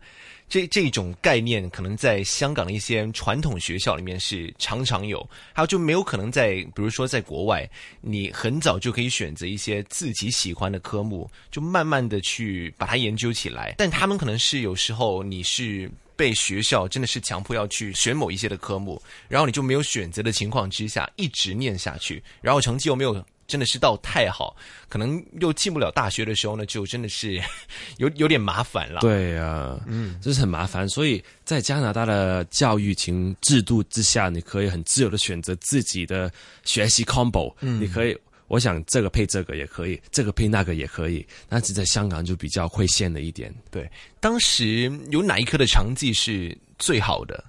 [0.55, 7.69] 这这种概念可能在香港的一些传统学校里面是常常有，还有就没有可能在，比如说在国外，
[8.01, 13.75] 你很早就可以选择一些自己喜欢的科目，就慢慢的去把它研究起来。
[13.77, 23.25] 但他们可能是有时候你是被学校真的是强迫要去选某一些的科目，然后你就没有选择的情况之下一直念下去，然后成绩又没有。
[23.47, 24.57] 真的是到太好，
[24.89, 27.41] 可能又进不了大学的时候呢，就真的是
[27.99, 29.01] 有有点麻烦了。
[29.01, 30.89] 对啊，嗯，这是很麻烦。
[30.89, 36.33] 所以在加拿大的教育情制度之下，你可以很自由的选择自己的
[36.65, 38.17] 学习 combo，嗯，你可以，
[38.49, 41.27] 我想这个配这个也可以，这个配那个也可以。
[41.49, 43.55] 但是在香港就比较会限了一点。
[43.71, 47.45] 对，当时有哪一科的成绩是最好的？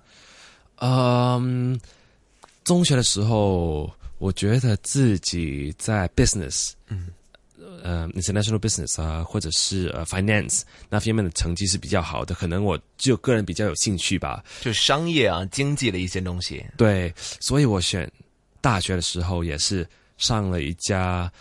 [0.78, 1.80] 嗯，
[2.66, 3.90] 中学的时候。
[4.26, 7.10] 我觉得自己在 business，嗯，
[7.84, 16.66] 呃，international business 啊，或者是呃 finance 那方面的成绩是比较好的，可能我就个人比较有兴趣吧，就商业啊、经济的一些东西。
[16.76, 18.12] 对，所以我选
[18.62, 21.32] 大学的时候也是上了一家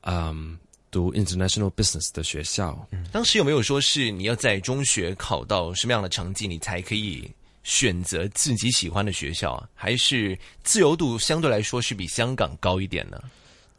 [0.00, 0.58] 嗯
[0.90, 2.84] 读 international business 的学校。
[2.90, 7.30] 嗯，当时有没有说是你要在中学考到什么样的成绩，你才可以？
[7.62, 13.22] 选择自己喜欢的学校，还是自由度相对来说是比香港高一点呢？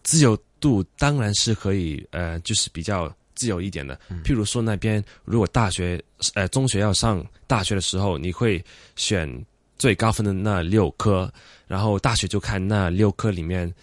[0.03, 3.99] 自由度当然是可以，呃，就是比较自由一点的。
[4.23, 6.01] 譬如说那边，如果大学
[6.33, 8.63] 呃中学要上大学的时候，你会
[8.95, 9.45] 选
[9.77, 11.31] 最高分的那六科，
[11.67, 13.73] 然后大学就看那六科里面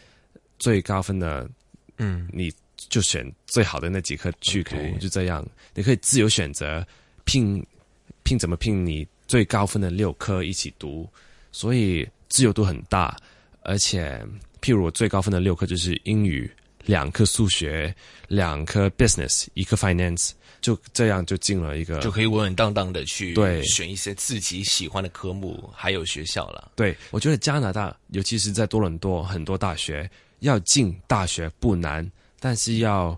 [0.59, 1.49] 最高分的，
[1.99, 6.87] 嗯，你就选最好的那几科去读，就这样，你可以自由选择
[7.25, 7.65] 拼
[8.23, 9.07] 拼怎么拼你。
[9.31, 11.09] 最高分的六科一起读，
[11.53, 13.17] 所以自由度很大。
[13.63, 14.21] 而且，
[14.61, 16.51] 譬如我最高分的六科就是英语，
[16.85, 17.95] 两科数学，
[18.27, 26.73] 两科 business，一科 finance，就这样就进了一个，就可以稳稳当当的去对选一些自己喜欢的科目，还有学校了。
[26.75, 32.05] 对，我觉得加拿大，尤其是在多伦多，很多大学要进大学不难，
[32.41, 33.17] 但是要。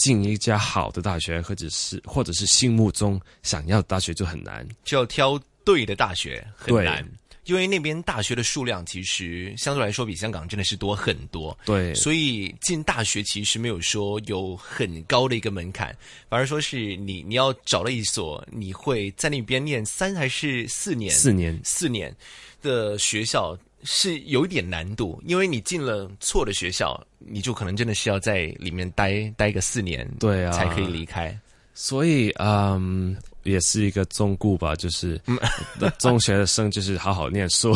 [0.00, 7.06] 进一家好的大学，或者是或者是心目中想要的大学就很难，就要挑对的大学很难，
[7.44, 11.56] 因为那边大学的数量其实相对来说比香港真的是多很多。
[11.66, 15.94] 对，所以进大学其实没有说有很高的一个门槛，
[16.30, 21.14] 反而说是你你要找了一所你会在那边念三还是四年？
[21.14, 22.16] 四年，四年
[22.62, 23.54] 的学校。
[23.84, 31.36] 是有一点难度，因为你进了错的学校，你就可能真的是要在里面待待个四年，对啊，才可以离开。
[31.72, 35.18] 所以，嗯，也是一个忠固吧，就是
[35.98, 37.74] 中学的生就是好好念书。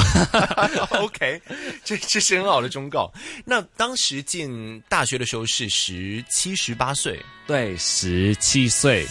[1.01, 1.41] OK，
[1.85, 3.11] 这这是很好的忠告。
[3.47, 9.07] 那当时进大学的时候是十七十八岁，对，十七岁。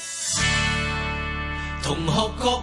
[1.81, 2.61] 同学各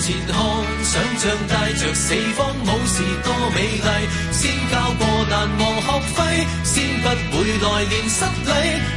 [0.00, 0.34] 前看，
[0.82, 3.88] 想象带着四方武士多美丽，
[4.32, 6.18] 先交过难忘学费，
[6.64, 8.50] 先不会来年失礼，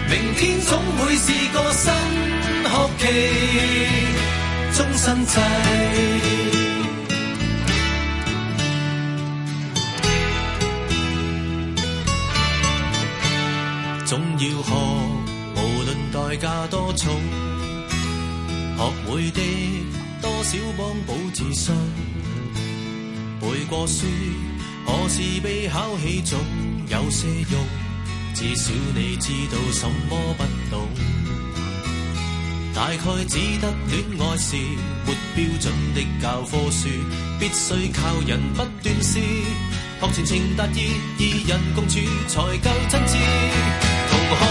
[0.10, 1.92] 明天总会是个新
[2.64, 3.04] 学期，
[4.78, 5.32] 终身制。
[14.06, 14.72] 总要学，
[15.56, 17.12] 无论代价多重，
[18.78, 19.42] 学会的。
[20.24, 21.76] 多少帮补自信？
[23.42, 24.06] 背过书，
[24.86, 26.40] 何时被考起总
[26.88, 27.60] 有些用？
[28.34, 30.88] 至少你知道什么不懂。
[32.74, 34.56] 大概只得恋爱是
[35.06, 36.88] 没标准的教科书，
[37.38, 40.88] 必须靠人不断试，学全情达意，
[41.20, 43.18] 二人共处才够真挚。
[44.10, 44.42] 同学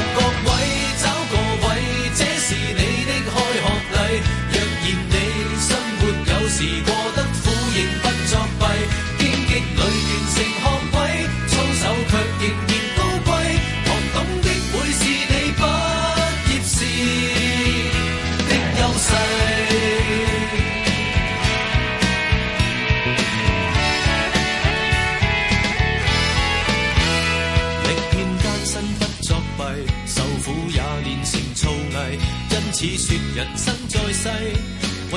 [34.23, 34.29] 世，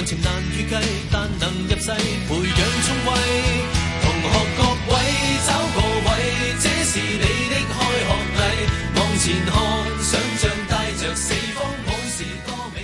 [0.03, 3.07] 程，但能入世，培。
[4.01, 4.03] 同
[4.57, 4.93] 各位
[5.45, 5.49] 找
[6.07, 6.09] 位，
[6.85, 7.55] 是你的。
[8.95, 9.53] 往前看，
[10.01, 10.11] 想
[10.97, 11.63] 着四方
[12.47, 12.81] 多美。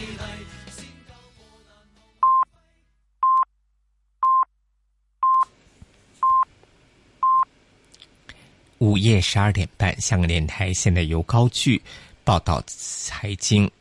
[8.78, 11.82] 午夜十二点半，香港电台现在由高聚
[12.24, 13.72] 报道财经。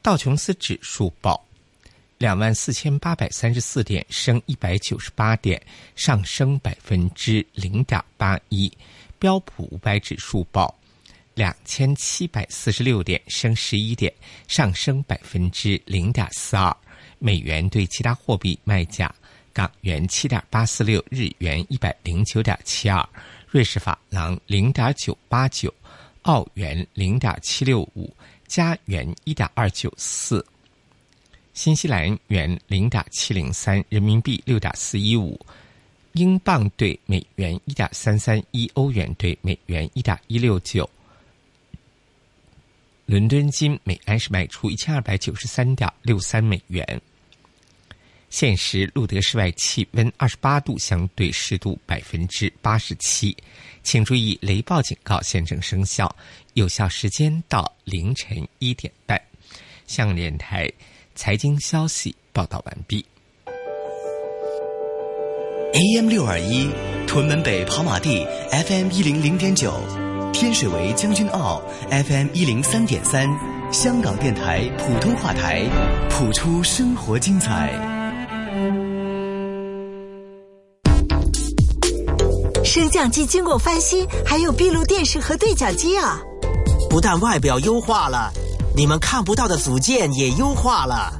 [0.00, 1.44] 道琼斯指数报
[2.18, 5.60] 两万四千八百三十四点，升一百九十八点，
[5.94, 8.70] 上升百分之零点八一。
[9.20, 10.76] 标普五百指数报
[11.34, 14.12] 两千七百四十六点，升十一点，
[14.48, 16.76] 上升百分之零点四二。
[17.20, 19.14] 美元对其他货币卖价：
[19.52, 23.08] 港元七点八四六，日元一百零九点七二。
[23.48, 25.72] 瑞士法郎零点九八九，
[26.22, 28.12] 澳元零点七六五，
[28.48, 30.44] 加元一点二九四，
[31.54, 35.38] 新西兰元零点七零三，人民币六点四一五，
[36.12, 40.88] 英镑兑美元一点三三一，欧元兑美元一点一六九。
[43.06, 47.00] 伦敦金每安士卖出一千二百九十三点六三美元。
[48.30, 53.34] 现时路德室外气温二十八度，相对湿度百分之八十七。
[53.82, 56.14] 请注意，雷暴警告现正生效，
[56.52, 59.18] 有效时间到凌晨一点半。
[59.86, 60.70] 香港电台
[61.18, 63.04] 财经消息报道完毕。
[65.72, 66.70] AM 六二一，
[67.08, 69.72] 屯门北跑马地 FM 一零零点九，
[70.32, 73.28] 天水围将军澳 FM 一零三点三，
[73.72, 75.64] 香港电台普通话台，
[76.08, 77.72] 谱出生活精彩。
[82.64, 86.20] 升降机经过翻新，还有闭路电视和对讲机啊！
[86.88, 88.32] 不但外表优化了，
[88.78, 91.12] 你们看不到的组件也优化了，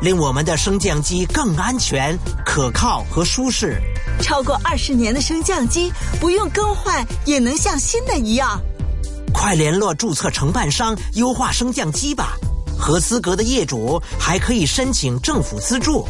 [0.00, 3.78] 令我们的升降机更安全、可靠和舒适。
[4.22, 8.58] 超过二十年的升降机，不用更换也能像新的一样。
[9.30, 12.34] 快联络注册承办商优化升降机吧，
[12.78, 16.08] 合资格的业主还可以申请政府资助。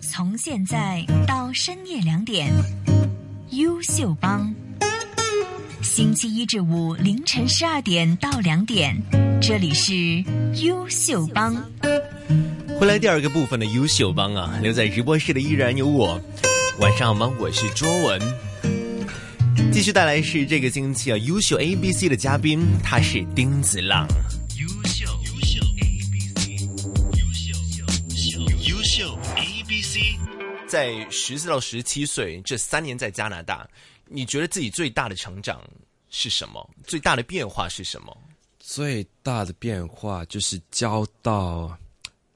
[0.00, 2.52] 从现在到深夜两点，
[3.50, 4.52] 优秀帮。
[5.94, 8.96] 星期一至五凌晨十二点到两点，
[9.42, 10.24] 这里是
[10.64, 11.54] 优秀帮。
[12.80, 16.18] 回来第二个部分的优秀帮啊，留在直播室的依然有我。
[16.78, 17.30] 晚上好吗？
[17.38, 18.18] 我是卓文，
[19.70, 24.08] 继续带来是这个星期啊优秀 A B C 的嘉宾，他是丁子朗。
[24.58, 26.52] 优秀优秀 A B C，
[27.18, 30.00] 优秀优秀优秀 A B C。
[30.66, 33.68] 在十四到十七岁这三年在加拿大，
[34.12, 35.62] 你觉得自己最大的成长
[36.10, 36.68] 是什么？
[36.84, 38.16] 最大的变化是什么？
[38.58, 41.76] 最大的变化就是交到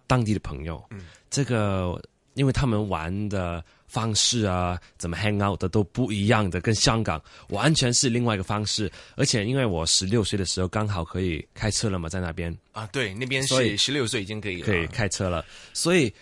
[0.07, 0.83] 当地的朋友。
[0.91, 2.03] 嗯，这个
[2.35, 8.91] 因为他们玩的方式啊，怎么 hang out 的都不一样的，跟香港完全是另外一个方式。
[9.15, 16.13] 而且因为我十六岁的时候刚好可以开车了嘛，在那边啊，对，那边是十六岁已经可以了可以开车了，所以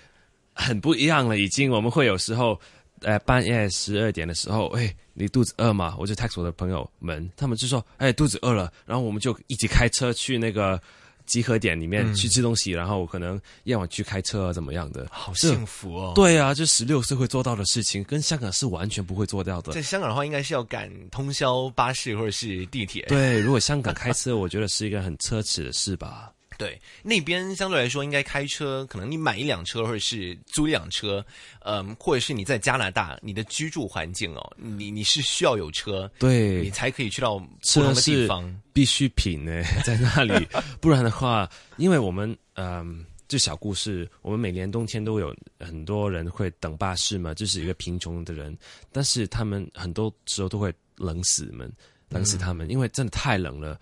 [0.52, 1.38] 很不一样了。
[1.38, 2.60] 已经我们会有时候。
[3.04, 5.94] 呃，半夜十二点的时候，哎，你肚子饿吗？
[5.98, 10.80] 我就 text 我的朋友们，他们就说，哎，肚子饿了，然后我们就一起开车去那个
[11.26, 15.06] 集合点里面去吃东西，然后可能夜晚去开车啊，怎么样的？
[15.10, 16.12] 好幸福哦。
[16.14, 19.80] 对啊，就十六岁会做到的事情，跟香港是完全不会做到的在。
[19.80, 23.06] 香港的话，应该是要赶通宵巴士或者是地铁。
[23.08, 26.30] 对，如果香港开车，我觉得是一个很奢侈的事吧。
[26.58, 31.24] 对，那边相对来说应该开车，可能你买一辆车或者是租一辆车，
[31.60, 38.60] 嗯，或者是你在加拿大，你的居住环境哦，你你是需要有车，对你才可以去到不车同的地方。
[38.72, 40.46] 必需品呢， 在那里，
[40.80, 43.04] 不然的话，因为我们嗯。
[43.26, 48.56] 这小故事，我们每年冬天都有很多人会等巴士嘛，就是一个贫穷的人，
[48.92, 51.72] 但是他们很多时候都会冷死们，
[52.10, 53.80] 冷死他们，因为真的太冷了。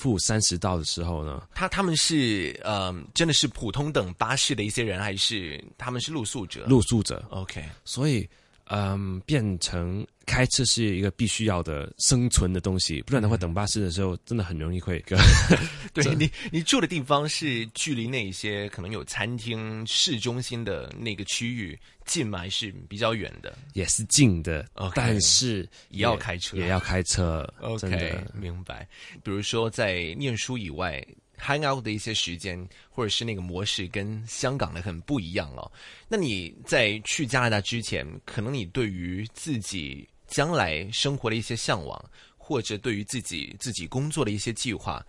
[0.00, 6.64] 负三十道的时候呢，他他们是呃，真的是普通等巴士的一些人，还是他们是露宿者？
[6.66, 8.26] 露宿者，OK，所以
[8.70, 15.18] 嗯，变成开车是一个必须要的生存的东西，不然的话，等巴士的时候真的很容易会跟
[15.92, 22.38] 对 你你住的地方是距离那一些可能有餐厅、市中心的那个区域近吗？
[22.38, 23.58] 还是比较远的？
[23.72, 24.64] 也是近的
[24.94, 27.44] 但是也要开车也要开车
[27.78, 28.88] 真 OK，明白。
[29.24, 31.04] 比如说在念书以外
[31.40, 35.72] ，hang out 的一些时间，或者是那个模式，跟香港的很不一样哦。
[36.08, 42.04] 那你在去加拿大之前，可能你对于自己将来生活的一些向往，
[42.36, 45.04] 或者对于自己自己工作的一些计划，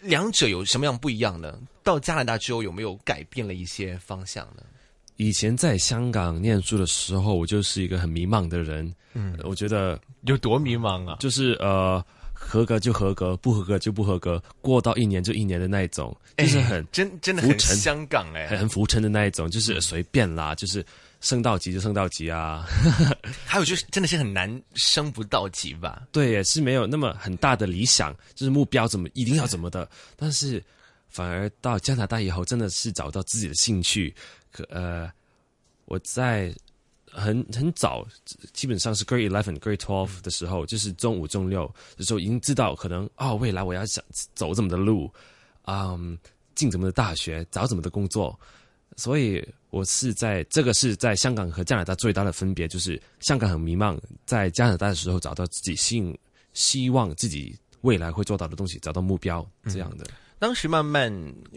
[0.00, 1.58] 两者有什么样不一样呢？
[1.82, 4.62] 到加拿大之后，有没有改变了一些方向呢？
[5.16, 8.94] 以前在香港念书的时候，我就是一个很迷茫的人。
[9.14, 11.16] 嗯，我觉得有多迷茫啊？
[11.18, 12.04] 就是呃，
[12.38, 20.84] 合格就合格，不合格就不合格，过到一年就一年的那一种，就是很、哎真真的很沉香港哎、很很浮沉的那一种，就是随便啦，就是
[21.20, 22.66] 升到级就升到级啊。
[23.46, 26.02] 还有就是真的是很难升不到级吧？
[26.12, 30.62] 对，也是没有那么很大的理想，就是目标怎么一定要怎么的，但是
[31.08, 34.14] 反而到加拿大以后，真的是找到自己的兴趣。
[34.52, 35.10] 可呃，
[35.86, 36.54] 我在
[37.16, 38.06] 很很早，
[38.52, 44.04] 基本上是 Grade Eleven、Grade Twelve 的时候，就是中五、中六的时候，已经知道可能哦，未来我要想
[44.34, 45.10] 走怎么的路，
[45.64, 46.16] 嗯，
[46.54, 48.38] 进怎么的大学，找怎么的工作。
[48.96, 56.18] 所以我是在这个是在香港和加拿大最大的分别，就是香港很迷茫，在加拿大的时候找到自己希
[56.52, 60.06] 希望自己未来会做到的东西，找到目标这样的。
[60.38, 61.12] 当时慢慢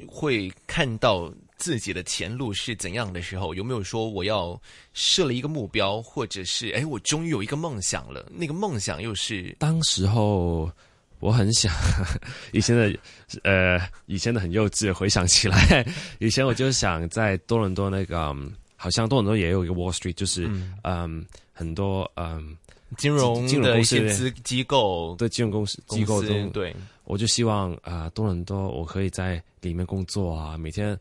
[0.07, 4.59] 会看到自己的前路是怎样的时候，有没有说我要
[4.93, 8.25] 设了一个目标，或者是哎，我终于有一个梦想了？
[8.33, 10.71] 那个梦想又是当时候
[11.19, 11.73] 我很想，
[12.53, 12.97] 以前的
[13.43, 15.85] 呃，以前的很幼稚，回想起来，
[16.19, 20.49] 以前我就想在多伦多那个，嗯好像多伦多也有一个 Wall Street，就是
[20.83, 22.55] 嗯很多嗯
[22.97, 26.75] 金融金融的一公司些资机构对金融公司机构中，对，
[27.05, 30.97] 我就希望啊、多伦多我可以在里面工作啊，每天。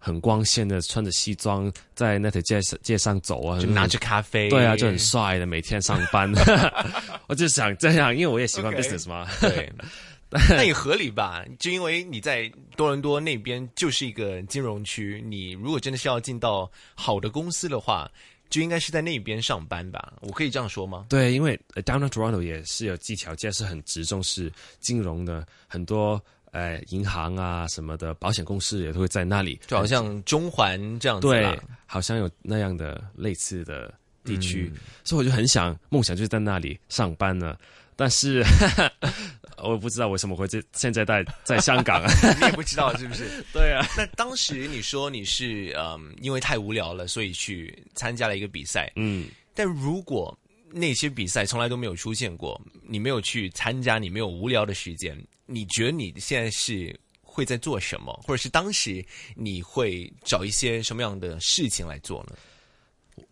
[0.00, 6.32] 很光鲜的穿着西装在那条街上街上走啊，就拿着咖啡，对啊，就很帅的，每天上班。
[7.26, 9.26] 我就想这样，因为我也喜欢 business 嘛。
[9.40, 9.68] 对，
[10.30, 11.44] 那也合理吧？
[11.58, 18.08] 就因为你在多伦多那边就是一个金融区，你如果真的是要进到好的公司的话，
[18.50, 20.12] 就应该是在那边上班吧？
[20.20, 21.06] 我可以这样说吗？
[21.08, 26.20] 对，因为呃 Downtown Toronto 也是有技巧街，是很直重视金融的，很多
[26.52, 33.92] 呃银行啊什么的，保险公司也都会在那里，就好像中环这样子啦对，好像有那样的类似的
[34.24, 37.56] 地区，嗯所以我就很想梦想就是在那里上班呢。
[38.00, 38.44] 但是
[39.62, 42.10] 我不知道为什么会在现在在在香港啊？
[42.40, 43.44] 你也不知道是不是？
[43.52, 48.90] 对啊，那当时你说你是嗯，因为太无聊了，所以去参加了一个比赛。
[48.96, 50.36] 嗯，但如果
[50.70, 59.04] 那些比赛从来都没有出现过，你没有去参加，你没有无聊的时间，你觉得你现在是会在做什么，或者是当时
[59.34, 62.36] 你会找一些什么样的事情来做呢？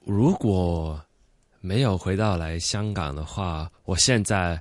[0.05, 1.01] 如果
[1.61, 4.61] 没有回到来香港的话，我现在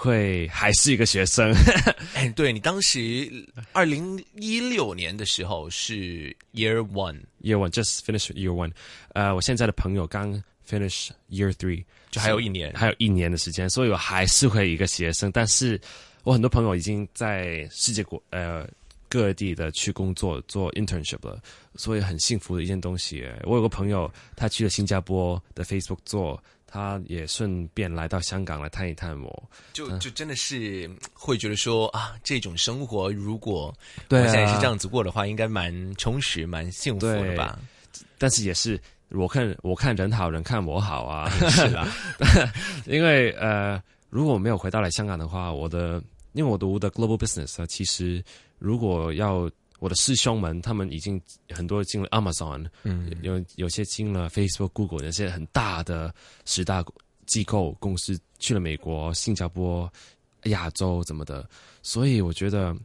[0.00, 1.54] 会还是一个学生。
[2.14, 3.30] 哎，对你当时
[3.72, 8.72] 二零一六年的时候是 Year One，Year one just finished year one，
[9.12, 12.72] 呃，我现在的朋友刚 finish year three，就还有一年。
[12.72, 15.30] 还有一年的时间，所以我还是会一个学生。
[15.30, 15.78] 但是
[16.24, 18.66] 我很多朋友已经在世界国呃
[19.10, 21.38] 各地的去工作做 internship 了，
[21.74, 23.28] 所以很幸福的一件东西。
[23.44, 29.50] 我有个朋友，他去了新加坡的 Facebook 做，他也顺便来到香港来探一探我。
[29.72, 33.74] 就就真的是会觉得说啊，这种生活如果我
[34.08, 37.58] 对啊现在是这样子过的话，应该蛮充实、蛮幸福的吧？
[38.18, 41.88] 但是也是我看我看人好人看我好啊， 是啦，
[42.86, 46.02] 因为呃，如果我没有回到来香港的话，我的
[46.32, 48.22] 因为我读的 global business 啊，其实
[48.58, 49.50] 如果要
[49.80, 56.14] 我的师兄们，他们已经很多进了 Amazon，嗯，有有些进了 Facebook、Google，有些很大的
[56.44, 56.84] 十大
[57.26, 59.92] 机构公司去了美国、新加坡、
[60.44, 61.48] 亚洲怎么的，
[61.82, 62.76] 所以我觉得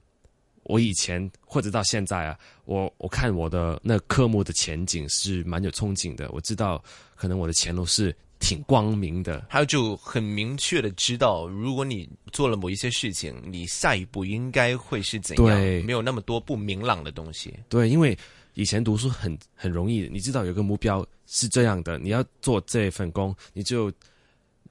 [0.64, 6.84] 我以前或者到现在啊，我我看我的那科目的前景是蛮有憧憬的，我知道
[7.16, 8.16] 可能我的前路是
[8.46, 9.44] 挺光明的。
[9.50, 17.52] 还有就很明确的知道，如果你做了某一些事情，你下一步应该会是怎样，对没有那么多不明朗的东西。
[17.68, 18.16] 对，因为
[18.54, 23.92] 以前读书很很容易，你知道有个目标是这样的，你要做这份工，你就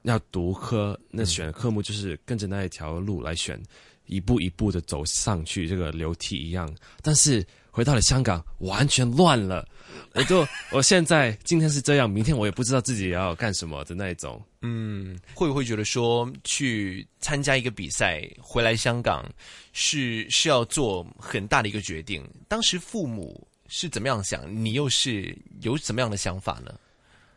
[0.03, 3.61] 要读科，那选科目就是跟着那一条路来选，
[4.07, 6.73] 一步一步的走上去，这个楼梯一样。
[7.03, 7.45] 但是
[7.75, 9.67] 回到了香港，完全乱了，
[10.13, 14.41] 我就 我现在今天是这样，明天我也不知道自己要干什么的那一种。
[14.63, 19.29] 嗯，会不会觉得说去参加一个比赛，回来香港
[19.73, 22.25] 是是要做很大的一个决定？
[22.47, 26.73] 当时父母是怎么样想，你又是有怎么样的想法呢？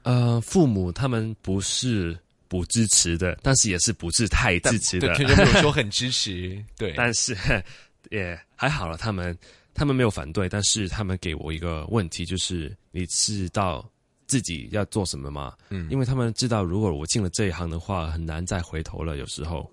[0.03, 2.15] 呃，父母他们不是
[2.47, 5.15] 不支持的，但是也是不是太支持的。
[5.15, 6.63] 对，没有说很支持。
[6.77, 7.35] 对， 但是
[8.11, 9.35] 也还好了，他们
[9.77, 13.87] 他们没有反对，但是他们给我一个问题，就是你知道
[14.25, 15.53] 自己要做什么吗？
[15.69, 19.17] 嗯因为他们知道，如果我进了这一行的话，很难再回头了。
[19.17, 19.69] 有时候，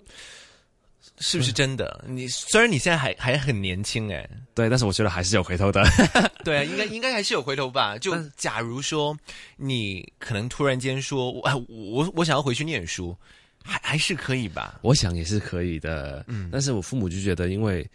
[1.21, 2.05] 是不是真的？
[2.07, 5.83] 你虽然你现在还还很年轻，哎，对，但是我觉得还是有回头的。
[6.45, 7.97] 对啊，应该应该还是有回头吧。
[7.97, 9.17] 就假如说
[9.57, 13.17] 你可能突然间说，我我我想要回去念书，
[13.63, 14.79] 还还是可以吧。
[14.83, 17.89] 我想也是可以的，嗯，但是我父母就觉得，因为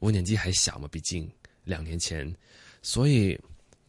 [0.00, 1.30] 我年纪还小嘛，毕竟
[1.64, 2.30] 两年前，
[2.82, 3.38] 所以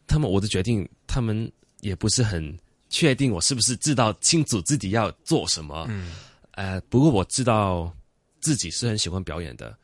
[0.06, 1.50] 他们我的决定，他们
[1.80, 2.56] 也不是很
[2.88, 6.12] 确定我是不是知道清楚自己要做什么，嗯，
[6.52, 7.92] 呃，不过我知道
[8.40, 9.76] 自己是很喜欢表演的，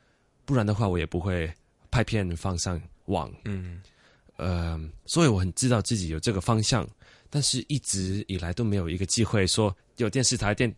[0.44, 1.52] 不然的话我也不会
[1.90, 3.82] 拍片放上网，嗯，
[4.36, 6.88] 呃，所以我很知道自己有这个方向，
[7.28, 10.72] 但是一直以来都没有一个机会说有电视台电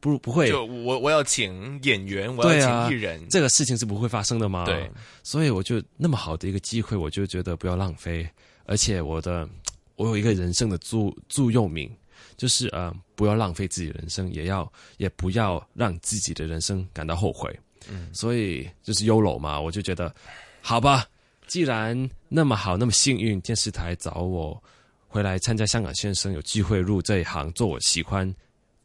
[0.00, 4.64] 不不会就我我要请演员，我要请艺人，这个事情是不会发生的吗？
[4.64, 4.90] 对，
[5.22, 8.28] 所以我就那么好的一个机会，我就觉得不要浪费。
[8.64, 9.48] 而且我的
[9.96, 11.90] 我有一个人生的座座右铭，
[12.36, 17.58] 就是呃，不要浪费自己的人生，也要也不要让自己的人生感到后悔。
[17.88, 20.14] 嗯，所以就是 YOLO 嘛，我就觉得
[20.60, 21.06] 好吧，
[21.46, 24.62] 既然那么好，那么幸运，电视台找我
[25.06, 28.30] 回来参加香港先生，有机会入这一行，做我喜欢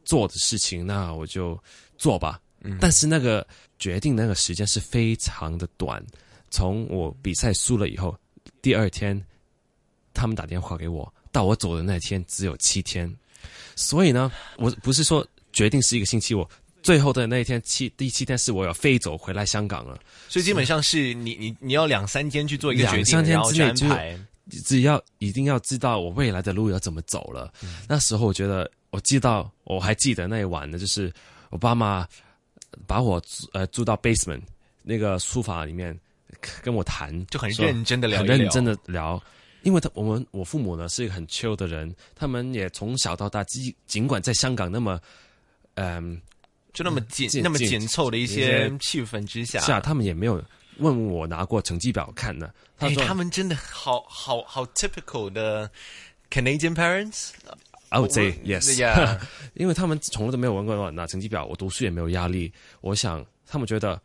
[0.04, 1.58] 做的事情，那我就
[1.96, 2.40] 做吧。
[2.60, 3.46] 嗯，但是那个
[3.78, 6.02] 决定那个时间是非常的短，
[6.50, 8.16] 从我比赛输了以后，
[8.62, 9.20] 第二天
[10.14, 13.14] 他们打电话给我，到我走的那天只有七天，
[13.76, 16.48] 所以呢，我不是说决定是一个星期，我
[16.82, 24.18] 最后的那一天七第七天是我要飞走回来香港了，所以基本上是你你你要两三天去做一个决定，两三天之内就安排。
[24.50, 27.52] 只要一定要知道我未来的路要怎么走了。
[27.88, 31.12] 那时候我觉得，我记到我还记得那一晚呢，就是
[31.50, 32.06] 我爸妈
[32.86, 33.22] 把我
[33.52, 34.42] 呃住到 basement
[34.82, 35.98] 那个书房里面
[36.62, 39.22] 跟我谈，就很认真的聊聊很认真的聊。
[39.62, 45.00] 因为他我们我父母呢是一个很 chill 的人，他们也从小到大，尽尽管在香港那么，
[45.76, 46.20] 嗯、
[46.74, 50.36] 就那么紧紧那么紧紧凑的一一些些气氛之下，下他们也没有
[50.78, 52.50] 问我拿过成绩表看呢。
[52.76, 55.70] 他哎，说他们真的好好好 typical 的
[56.30, 57.30] Canadian parents。
[57.90, 59.20] I would say yes，Yeah
[59.54, 62.52] 因为他们从来都没有问过我拿成绩表，我读书也没有压力。
[62.80, 64.00] 我想他们觉得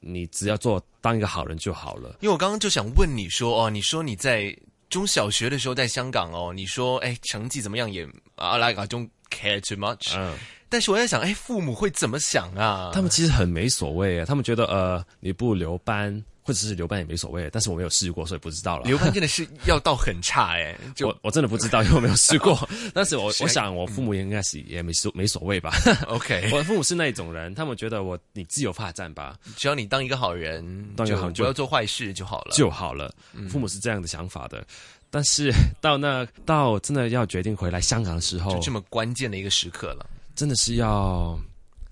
[0.00, 2.16] 你只要做当一个好人就好了。
[2.20, 4.56] 因为我刚刚就想问你说，哦，你说你在
[4.90, 8.04] 中小学的时候在香港哦，你说哎成绩怎么样也
[8.34, 10.16] 啊，like I don't care too much。
[10.16, 10.36] 嗯，
[10.68, 12.90] 但是我在想，哎，父母会怎么想啊？
[12.92, 18.84] 他们其实很没所谓啊，他们觉得呃你不留班或者是留班也没所谓，但是我没有试过，所以不知道了。
[18.84, 22.68] 留班真的是要到很差哎，就我我真的不知道，因为我没有试过。
[22.94, 25.72] 但是我我想我父母应该是也没所没所谓吧。
[26.06, 30.62] OK， 我的父母是那一种人，他们觉得我你自由发展吧只要你当一个好人，
[30.96, 32.52] 当一个好人不要做坏事就好了。
[32.54, 33.14] 就好了。
[33.50, 34.64] 父母是这样的想法的。
[35.10, 35.50] 但是
[35.80, 40.06] 到那到真的要决定回来香港的时候就，这么关键的一个时刻了。
[40.38, 41.36] 真的是要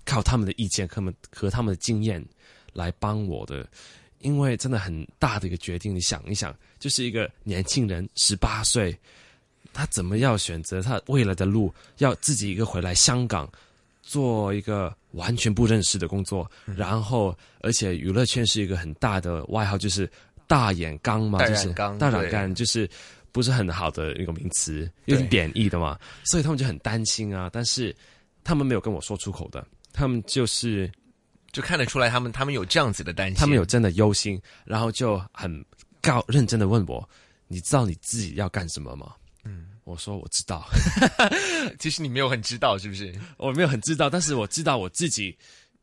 [0.05, 2.25] 靠他们的意见、他们和他们的经验
[2.71, 3.67] 来帮我的，
[4.19, 5.93] 因为真的很大的一个决定。
[5.93, 8.97] 你想一想，就是一个年轻人十八岁，
[9.73, 13.51] 他怎么要选择他未来的路，要自己一个回来香港
[14.01, 20.09] 做一个完全不认识的工作，嗯然后而且娱乐圈是一个很大的外号，就是
[20.47, 22.89] 大眼缸嘛，就是大染对缸就是。
[23.29, 27.47] 不是很好的一个名词，有点贬义的嘛， 所以他们就很担心啊。
[27.53, 27.95] 但是
[28.47, 30.89] 他们没有跟我说出口的，他们就是
[31.51, 35.65] 就看得出来，他们他们有这样子的担心，他们有真的忧心，然后就很
[36.01, 37.07] 高认真的问我
[37.49, 40.65] ：“你知道你自己要干什么吗？”嗯，我说我知道，
[41.77, 43.13] 其实你没有很知道，是不是？
[43.35, 45.37] 我没有很知道，但是我知道我自己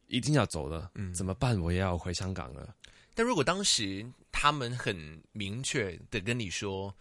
[0.06, 0.90] 一定要走了。
[0.94, 1.60] 嗯，怎么办？
[1.60, 2.74] 我也要回香港了。
[3.14, 6.94] 但如果当时他们很明确的跟你说，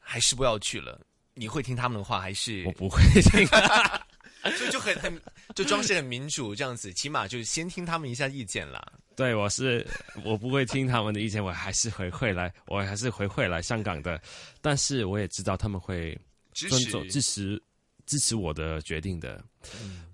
[0.00, 1.00] 还是不要去了，
[1.34, 3.46] 你会听他们的话，还是我不会听，
[4.58, 5.22] 就就很很
[5.54, 8.92] 就装饰很民主这样子，起码就是先听他们一下意见啦。
[9.16, 9.86] 对我是
[10.24, 14.20] 我不会听他们的意见，我还是回会来，我还是回会来香港的。
[14.60, 16.18] 但是我也知道他们会
[16.52, 17.62] 支持尊重、支持、
[18.06, 19.42] 支持我的决定的。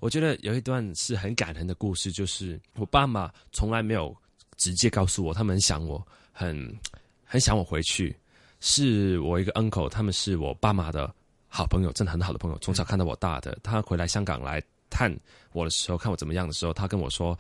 [0.01, 4.14] 我觉得有一段是很感人的故事，就是我爸妈从来没有
[4.57, 6.78] 直接告诉我，他们很想我，很
[7.24, 8.14] 很想我回去。
[8.62, 11.11] 是我一个 uncle，他们是我爸妈的
[11.53, 13.59] 好朋友，真的很好的朋友，从小看到我大的。
[13.62, 15.14] 他回来香港来探
[15.53, 17.36] 我的时候，看我怎么样的时候，他跟我说，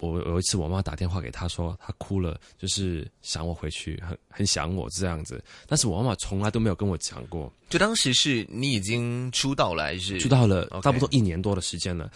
[0.00, 5.44] 我有一次我妈打电话给他说，他哭了，就是想我回去，很很想我这样子。
[5.68, 12.10] 但是我妈妈从来都没有跟我讲过，就当时是你已经出道了，还是出道了差不多一年多的时间了。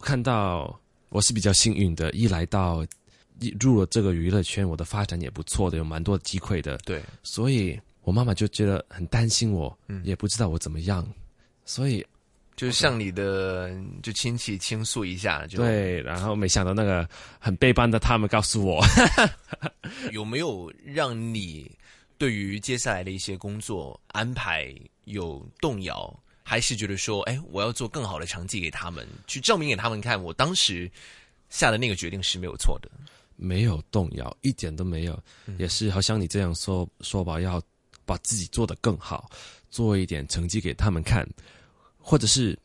[0.00, 2.84] 看到我是比较幸运的，一来到
[3.38, 6.78] 一入了这个娱乐圈，我的发展也不错的，有蛮多的机会的。
[6.78, 11.06] 对，所以我妈妈就觉得很担心我，嗯也不知道我怎么样，
[11.64, 12.06] 所以
[12.56, 13.70] 就是向你的
[14.02, 18.84] 就亲戚倾诉一下，就对，然后没想到那个很背叛的他们告诉我，
[20.12, 21.70] 有没有让你
[22.16, 24.74] 对于接下来的一些工作安排
[25.04, 26.14] 有动摇？
[26.46, 30.90] 还是觉得说，哎，我要做更好的成绩给他们，去证明给他们看，我当时
[31.48, 32.90] 下的那个决定是没有错的。
[33.34, 35.18] 没有动摇，一点都没有，
[35.56, 37.58] 也是好像你这样说说吧，要
[38.04, 39.30] 把自己做得更好，
[39.70, 41.28] 做一点成绩给他们看，
[41.98, 42.58] 或者是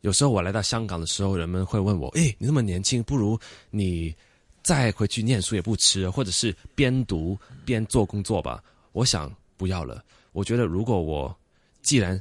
[0.00, 3.38] 有时候我来到香港的时候，人们会问我，诶，你那么年轻，不如
[3.70, 4.14] 你
[4.62, 8.62] 再回去念书也不迟，或者是边读边做工作吧。
[8.92, 11.34] 我想不要了，我觉得如果我
[11.82, 12.20] 既然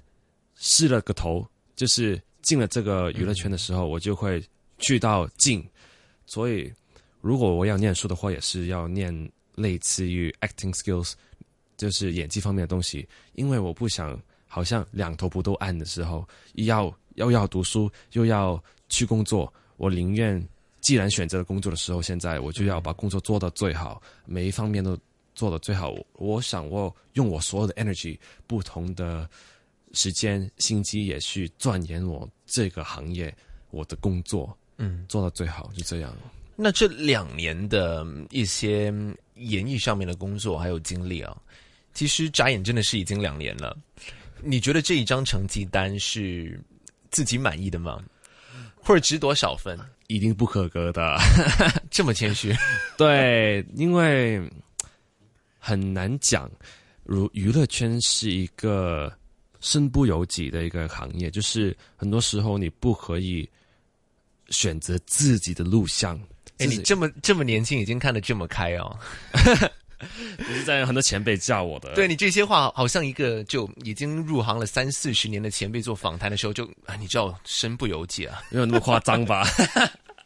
[0.55, 1.45] 试了个头，
[1.75, 4.43] 就是进了这个娱乐圈的时候，我就会
[4.79, 5.63] 去到进，
[6.25, 6.71] 所以。
[7.23, 11.13] 如果我要念书的话，也是要念类似于 acting skills，
[11.81, 16.23] 就是演技方面的东西，因为我不想好像两头不都按的时候，
[16.53, 20.39] 要又要读书又要去工作，我宁愿
[20.79, 24.95] 既然选择了工作的时候，现在我就要把工作做到最好，每一方面都
[25.33, 25.91] 做到最好。
[26.13, 28.15] 我想我用我所有的 energy，
[28.45, 29.27] 不同的
[29.93, 33.35] 时间心机也去钻研我这个行业，
[33.71, 36.15] 我的工作，嗯，做到最好，就这样。
[36.55, 38.93] 那这两年的一些
[39.35, 41.35] 演艺上面的工作还有经历啊，
[41.93, 43.77] 其实眨眼真的是已经两年了。
[44.41, 46.59] 你觉得这一张成绩单是
[47.11, 48.01] 自己满意的吗？
[48.75, 49.79] 或者值多少分？
[50.07, 51.17] 一定不合格的，
[51.91, 52.53] 这么谦虚？
[52.97, 54.41] 对，因为
[55.57, 56.49] 很难讲。
[57.03, 59.11] 如娱乐圈是一个
[59.59, 63.47] 身不由己的一个行业，就是很多时候你不可以
[64.49, 66.19] 选择自己的路向。
[66.57, 68.97] 哎，你这么这么年轻，已经看得这么开哦！
[70.37, 71.93] 你是在很多前辈教我的。
[71.93, 79.47] 对你这些话，好像一个就已经入行了三四十年的前辈做访谈的时候，就啊，你知道身不由己啊， 没有那么夸张吧？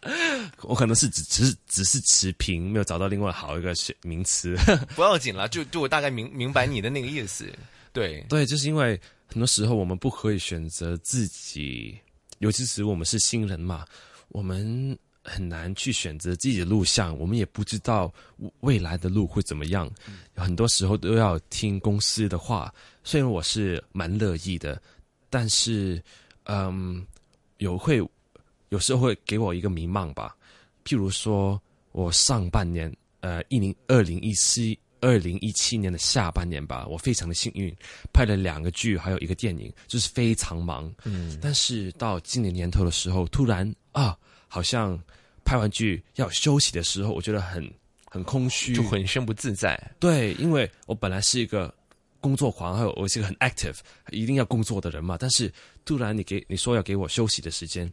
[0.61, 3.73] 我可能是只只是只是持平，没有找到另外好一个
[4.03, 4.55] 名词。
[4.95, 7.51] 不要紧了，就就我大概明明白你的那个意思。
[7.91, 11.97] 对对，就是因为很多时候我们不可以选择自己，
[12.37, 13.85] 尤其是我们是新人嘛，
[14.29, 14.97] 我们。
[15.27, 18.13] 很难去选择自己的路向，我们也不知道
[18.59, 19.91] 未来的路会怎么样。
[20.35, 22.71] 很多时候都要听公司的话，
[23.03, 24.79] 虽然我是蛮乐意的，
[25.29, 25.99] 但是，
[26.43, 27.03] 嗯，
[27.57, 27.97] 有会
[28.69, 30.37] 有时候会给我一个迷茫吧。
[30.85, 31.59] 譬如说，
[31.91, 37.75] 我上半年，呃，一零二零一七二零一七年的下半年吧，我非常的幸运，
[38.13, 40.93] 拍了两个剧，还有一个电影，就是非常忙。
[41.03, 44.15] 嗯，但是到今年年头的时候，突然啊。
[44.47, 44.97] 好像
[45.45, 47.71] 拍完剧要休息的时候，我觉得很
[48.09, 49.79] 很空虚，就浑身不自在。
[49.99, 51.71] 对，因为我本来是一个
[52.19, 53.75] 工作狂，还有我是一个很 active，
[54.09, 55.15] 一定要工作的人嘛。
[55.19, 55.53] 但是
[55.85, 57.89] 突然你给你说要给我休息的时间，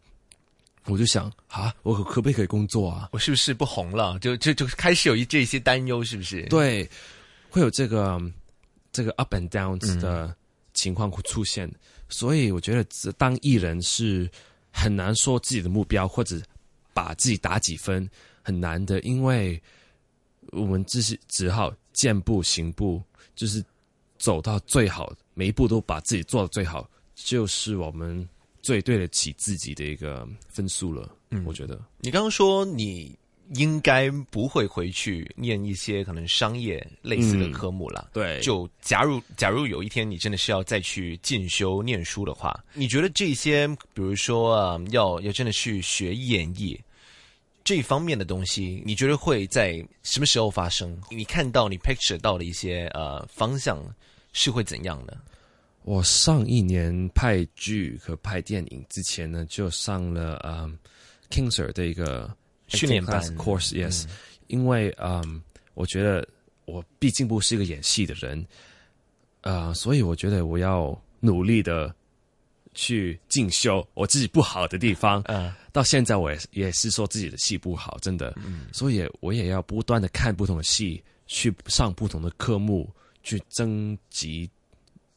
[0.87, 3.11] 我就想啊，我可可不可以工作啊？
[3.13, 4.19] 我是不是不红了？
[4.21, 6.43] 就就就开始有一这些担忧，是不是？
[6.47, 6.89] 对，
[7.51, 8.19] 会有这个
[8.91, 10.35] 这个 up and downs 的
[10.73, 11.71] 情况会出现。
[12.09, 14.31] 所以我觉得当艺人是
[14.71, 16.41] 很难说自己的目标或者。
[16.93, 18.09] 把自己打几分
[18.43, 19.61] 很难的，因为
[20.51, 23.03] 我们只是只好见步行步，
[23.35, 23.65] 就是
[24.19, 28.29] 走到最好，每一步都把自己做到最好，就是我们
[28.61, 31.15] 最对得起自己的一个分数了。
[31.31, 33.19] 嗯，我觉得你刚刚说你
[33.55, 38.11] 应该不会回去念一些可能商业类似的科目了。
[38.13, 46.79] 对，就假如假如有一天你真的是要再去进修念书的话，你觉得这些，比如说啊，要要真的去学演艺。
[47.65, 51.01] 这一方面的东西，你觉得会在什么时候发生？
[51.11, 53.81] 你看到你 picture 到的一些呃方向
[54.33, 55.17] 是会怎样的？
[55.85, 60.69] 我上一年拍剧和拍电影之前呢，就上了呃
[61.31, 62.29] King Sir 的一个
[62.73, 64.07] 训练班 course，yes，
[64.49, 65.43] 因为嗯，
[65.75, 66.27] 我觉得
[66.65, 68.45] 我毕竟不是一个演戏的人，
[69.43, 71.95] 呃，所以我觉得我要努力的。
[72.75, 82.91] 去进修我自己不好的地方，嗯，到现在我也也是说自己的戏不好，真的，嗯，所以我也要不断的看不同的戏，去上不同的科目，
[83.23, 84.49] 去增级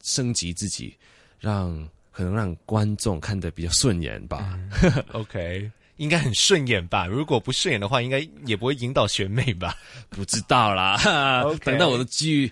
[0.02, 0.94] 升级自己，
[1.40, 1.72] 让
[2.12, 4.60] 可能让观众看得比较顺眼吧。
[5.12, 7.06] OK，应该很顺眼吧？
[7.06, 9.76] 如果不顺眼的话，应该也不会引导学妹吧？
[10.10, 10.98] 不知道啦，
[11.64, 12.50] 等到我的剧。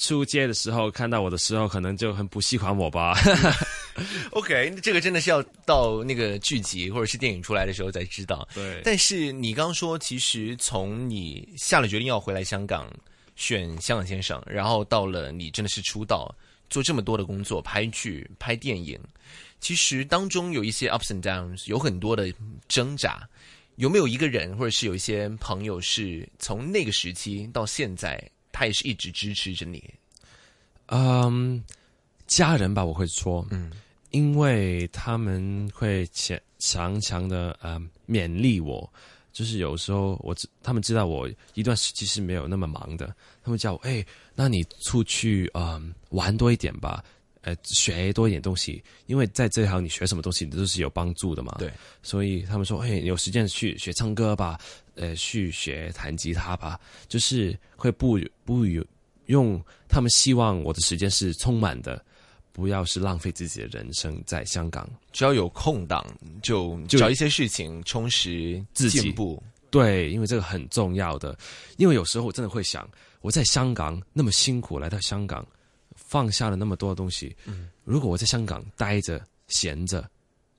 [0.00, 3.18] 出街的时候看到我的时候，可能就很不喜欢我吧。
[4.30, 8.46] OK，这个真的是要到那个剧集或者是电影出来的时候才知道。
[8.54, 12.88] 对，但是你刚说，其实从你下了决定要回来香港
[13.34, 16.32] 选香港先生，然后到了你真的是出道
[16.70, 18.96] 做这么多的工作，拍剧、拍电影，
[19.60, 22.32] 其实当中有一些 ups and downs，有很多的
[22.68, 23.28] 挣扎。
[23.76, 28.20] 有没有一个人或者是有一些朋友是从那个时期到现在？
[28.50, 29.80] 他也是一直支持着你，
[30.86, 31.62] 嗯，
[32.26, 33.70] 家人吧，我会说，嗯，
[34.10, 38.92] 因为他们会强强强的呃勉励我，
[39.32, 44.04] 就是有时候我知他们知道我一段时期是没有那么忙的，他们叫我哎，
[44.34, 47.04] 那你出去嗯、玩多一点吧，
[47.48, 51.56] 呃学多一点东西，因为在这行你学什么东西你都是有帮助的嘛。
[51.58, 51.72] 对，
[52.02, 54.58] 所以他们说，哎，有时间去学唱歌吧，
[54.94, 56.78] 呃，去学弹吉他吧，
[57.08, 58.84] 就是会不不有
[59.26, 62.04] 用他们希望我的时间是充满的，
[62.52, 64.88] 不要是浪费自己的人生在香港。
[65.12, 66.04] 只要有空档，
[66.42, 69.42] 就就找一些事情充实自己进步。
[69.70, 71.36] 对，因为这个很重要的。
[71.76, 72.88] 因为有时候我真的会想，
[73.20, 75.46] 我在香港那么辛苦来到香港，
[76.08, 80.08] 放下了那么多东西，嗯如果我在香港待着闲着，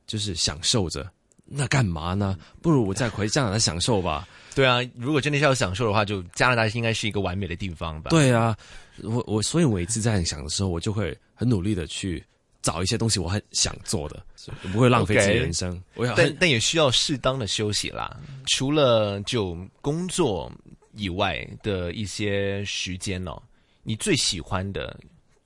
[0.06, 1.10] 就是享受着，
[1.44, 2.38] 那干嘛呢？
[2.62, 4.28] 不如我再回香港来享受吧。
[4.56, 8.10] 对啊，如果真的是要享受的话，就加拿大应该是一个完美的地方吧。
[8.12, 8.56] 对啊，
[9.02, 12.24] 我我所以我每次在想的时候，我就会很努力的去
[12.62, 14.24] 找一些东西我很想做的，
[14.64, 15.82] 我不会浪费自己人生。
[15.96, 18.20] 我要但但也需要适当的休息啦。
[18.48, 20.52] 除了就工作
[20.94, 23.42] 以外的一些时间哦，
[23.84, 25.00] 你最喜欢的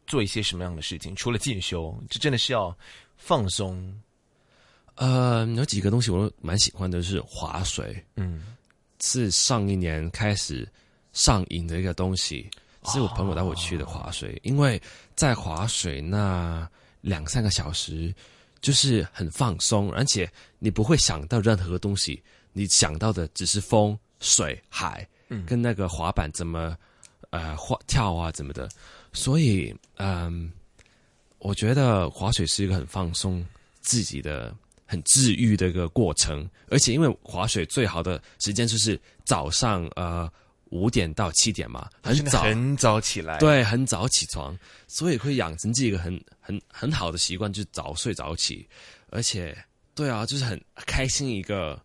[0.08, 1.16] 做一些什么样的事情？
[1.16, 2.76] 除了进修，这真的是要
[3.18, 4.02] 放松。
[4.96, 8.44] 呃，有几个东西我都蛮喜欢的，是划水，嗯，
[9.02, 10.72] 是上一年开始
[11.14, 12.48] 上瘾的一个东西，
[12.86, 14.80] 是我朋友带我去的划水，因为
[15.16, 16.70] 在划水那
[17.02, 18.14] 两三个小时，
[18.62, 25.44] 就是很放松，而且你不会想到任何东西，你想到的只是风、水、海，嗯。
[25.48, 26.78] 跟那个滑板怎么
[27.32, 28.70] 呃滑跳啊怎么的，
[29.14, 30.52] 所以嗯，
[31.40, 33.46] 我觉得滑水是一个很放松
[33.82, 34.54] 自己的。
[34.86, 40.32] 很治愈的一个过程，而且因为滑雪最好的时间就是早上呃
[40.66, 44.56] 五点到七点嘛，很早，很早起来。，对，很早起床，
[44.88, 48.68] 所以会养成自己一个很很很好的习惯，就是早睡早起，
[49.10, 49.58] 而且
[49.96, 51.82] 对啊，就是很开心一个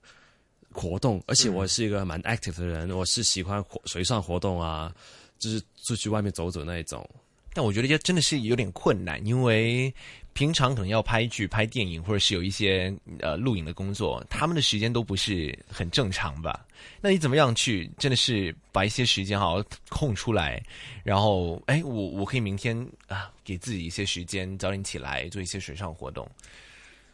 [0.71, 4.95] 活动，而且我是一个蛮 active 的人，我是喜欢水上活动啊，
[5.39, 7.09] 就是出去外面走走那一种。
[7.55, 9.93] 但我觉得这真的是有点困难，因为
[10.33, 16.65] 平常可能要拍剧、拍电影，或者是有一些呃录影的工作，他们的时间都不是很正常吧？
[17.01, 20.63] 那你怎么样去真的是把一些时间好好空出来，
[21.03, 22.77] 然后哎，我我可以明天
[23.09, 26.29] 啊给自己一些时间，早点起来做一些水上活动。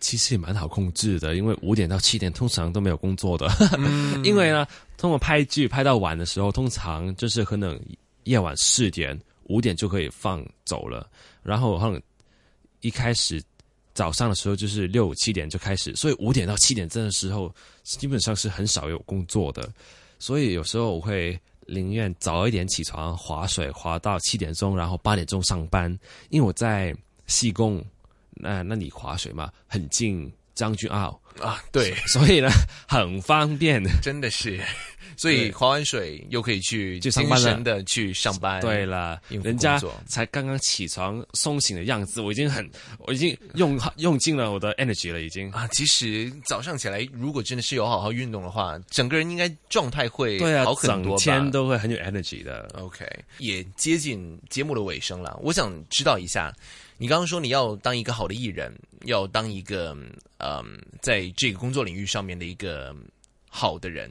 [0.01, 3.49] 其实也蛮好控制的，因为五点到七点通常都没有工作的，
[4.23, 4.67] 因为呢，
[4.99, 7.81] 通过拍剧拍到晚的时候，通常就是可能
[8.25, 11.09] 夜晚四点、五点就可以放走了，
[11.43, 12.03] 然后可能
[12.81, 13.43] 一开始
[13.95, 19.73] 早上的时候就是六七点就开始，所以五点到七点这的时候基本上是很少有工作的，
[20.19, 25.91] 所以有时候我会宁愿早一点起床划水，划到七点钟，然后八点钟上班，
[26.31, 26.95] 因为我在
[27.27, 27.85] 西贡。
[28.37, 32.49] 那那里划水嘛，很近将军澳，啊，对，所以呢
[32.89, 33.91] 很方便的。
[34.03, 34.61] 真的是，
[35.17, 38.61] 所以对划完水又可以去精去上班了神的去上班。
[38.61, 42.69] 对了人家才刚刚起床松醒的样子，我已经很，
[42.99, 45.51] 我已经用用尽了我的 energy 了，已经。
[45.51, 51.35] 啊，其实早上起来，如果真的是有好好运动的话，整个人应该状态会对啊好，很多整。
[51.35, 52.71] 天都会很有 energy 的。
[52.75, 53.05] OK，
[53.39, 55.39] 也接近节目的尾声了。
[55.43, 56.55] 我想知道一下，
[56.97, 58.73] 你刚刚说你要当一个好的艺人，
[59.05, 59.97] 要当一个
[60.39, 62.95] 嗯，在这个工作领域上面的一个
[63.49, 64.11] 好的人，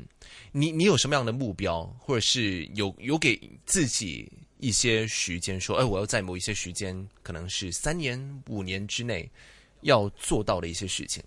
[0.51, 4.29] 你你有什么样的目标，或者是有有给自己
[4.59, 9.29] 一些时间说，哎，我要在某一些时间，可能是三年、五年之内
[9.81, 11.23] 要做到的一些事情。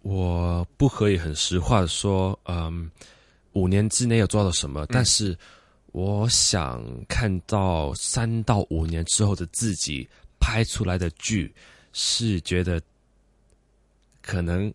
[0.00, 2.90] 我不可以很实话的说，嗯，
[3.52, 5.36] 五年之内要做到什嗯么，但是
[5.92, 10.08] 我想看到三到五年之后的自己
[10.42, 11.54] 拍出来的剧，
[11.92, 12.82] 是觉得
[14.20, 14.72] 可能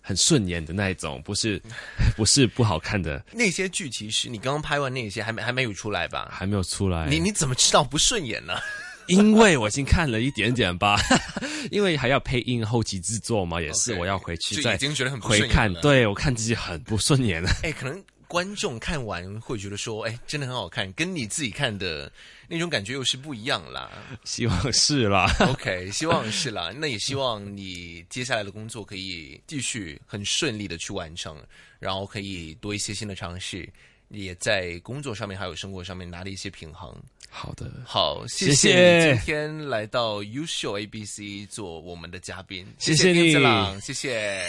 [0.00, 1.60] 很顺眼的那一种，不是
[2.16, 6.28] 不是不好看的，那些剧其实你刚刚拍完那些还没还没有出来吧？
[6.32, 7.06] 还没有出来。
[7.08, 8.54] 你你怎么知道不顺眼呢？
[9.08, 10.96] 因为我已经看了一点点吧，
[11.72, 15.46] 因为还要配音后期制作嘛，也是我要回去就再已经觉得很不回。
[15.48, 17.50] 看对我看自己很不顺眼了。
[17.64, 22.10] 哎，可能观众看完会觉得说，哎，真的很好看，跟你自己看的
[22.52, 23.90] 那种感觉又是不一样啦。
[24.24, 25.34] 希望是啦。
[25.40, 31.42] OK， 希望是啦，那也希望你接下来的工作可以继续很顺利的去完成，
[31.78, 33.66] 然后可以多一些新的尝试，
[34.08, 36.94] 也在工作上面还有生活上面拿了一些平衡。
[37.30, 43.32] 好的，好，谢谢你今天来到优秀 ABC 做我们的嘉宾，谢谢你
[43.80, 44.46] 谢谢。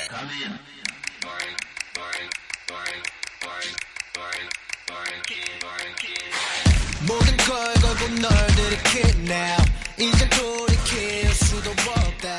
[8.23, 9.61] 널 들이킨 now
[9.99, 12.29] 이젠 돌이킬 수도 없다.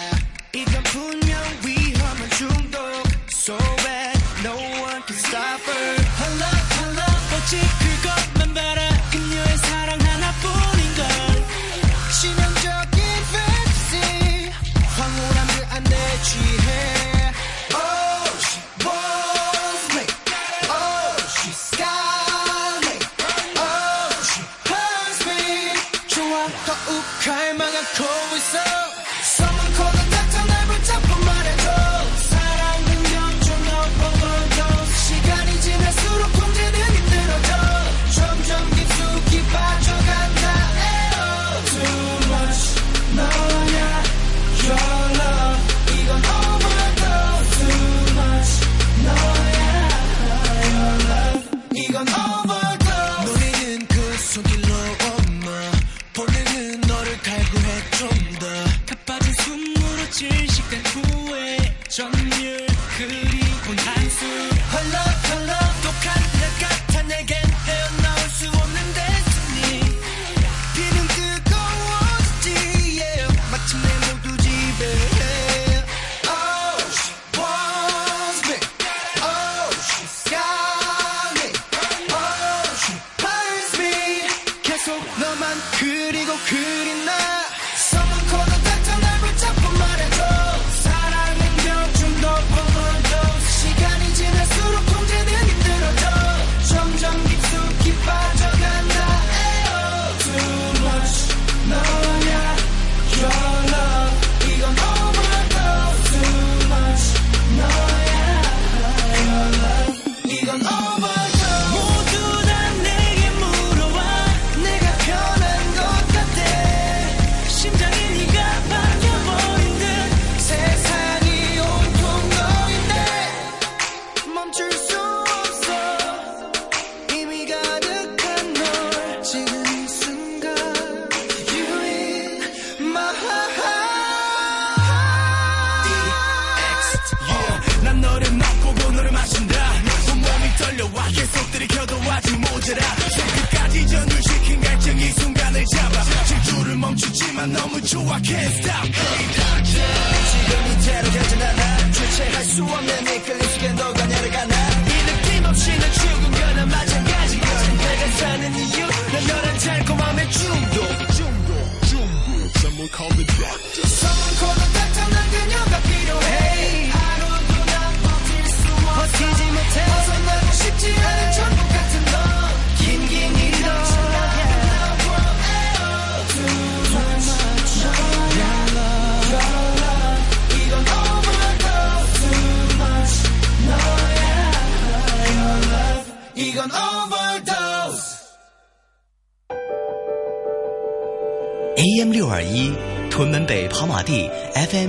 [0.55, 1.24] 이건 분명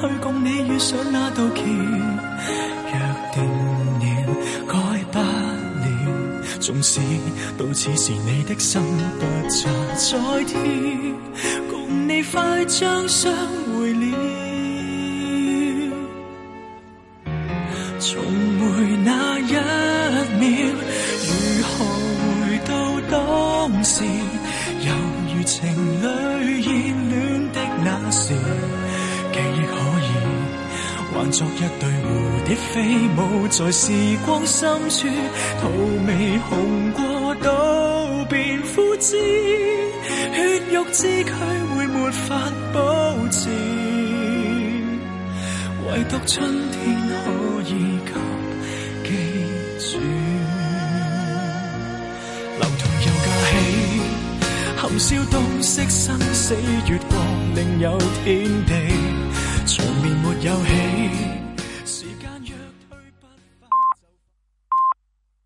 [0.00, 1.62] 去共你遇上那道桥
[2.86, 2.92] 约
[3.32, 3.44] 定
[4.00, 4.34] 了
[4.66, 4.74] 改
[5.12, 7.00] 不了纵使
[7.58, 8.80] 到此时你的心
[9.18, 10.58] 不再再跳
[11.70, 13.59] 共你快将相
[33.60, 33.92] 在时
[34.24, 35.06] 光深处，
[35.60, 35.68] 荼
[36.06, 39.18] 未红过都变枯枝，
[40.32, 41.30] 血肉之躯。
[41.76, 42.40] 会没法
[42.72, 43.50] 保持，
[45.86, 46.80] 唯独春天
[47.22, 48.12] 可以给
[49.04, 49.10] 记
[49.78, 49.98] 住。
[52.56, 53.52] 流同又架起，
[54.78, 56.54] 含笑东色生死
[56.88, 57.14] 月光
[57.54, 58.72] 另有天地，
[59.66, 60.70] 长眠没有起。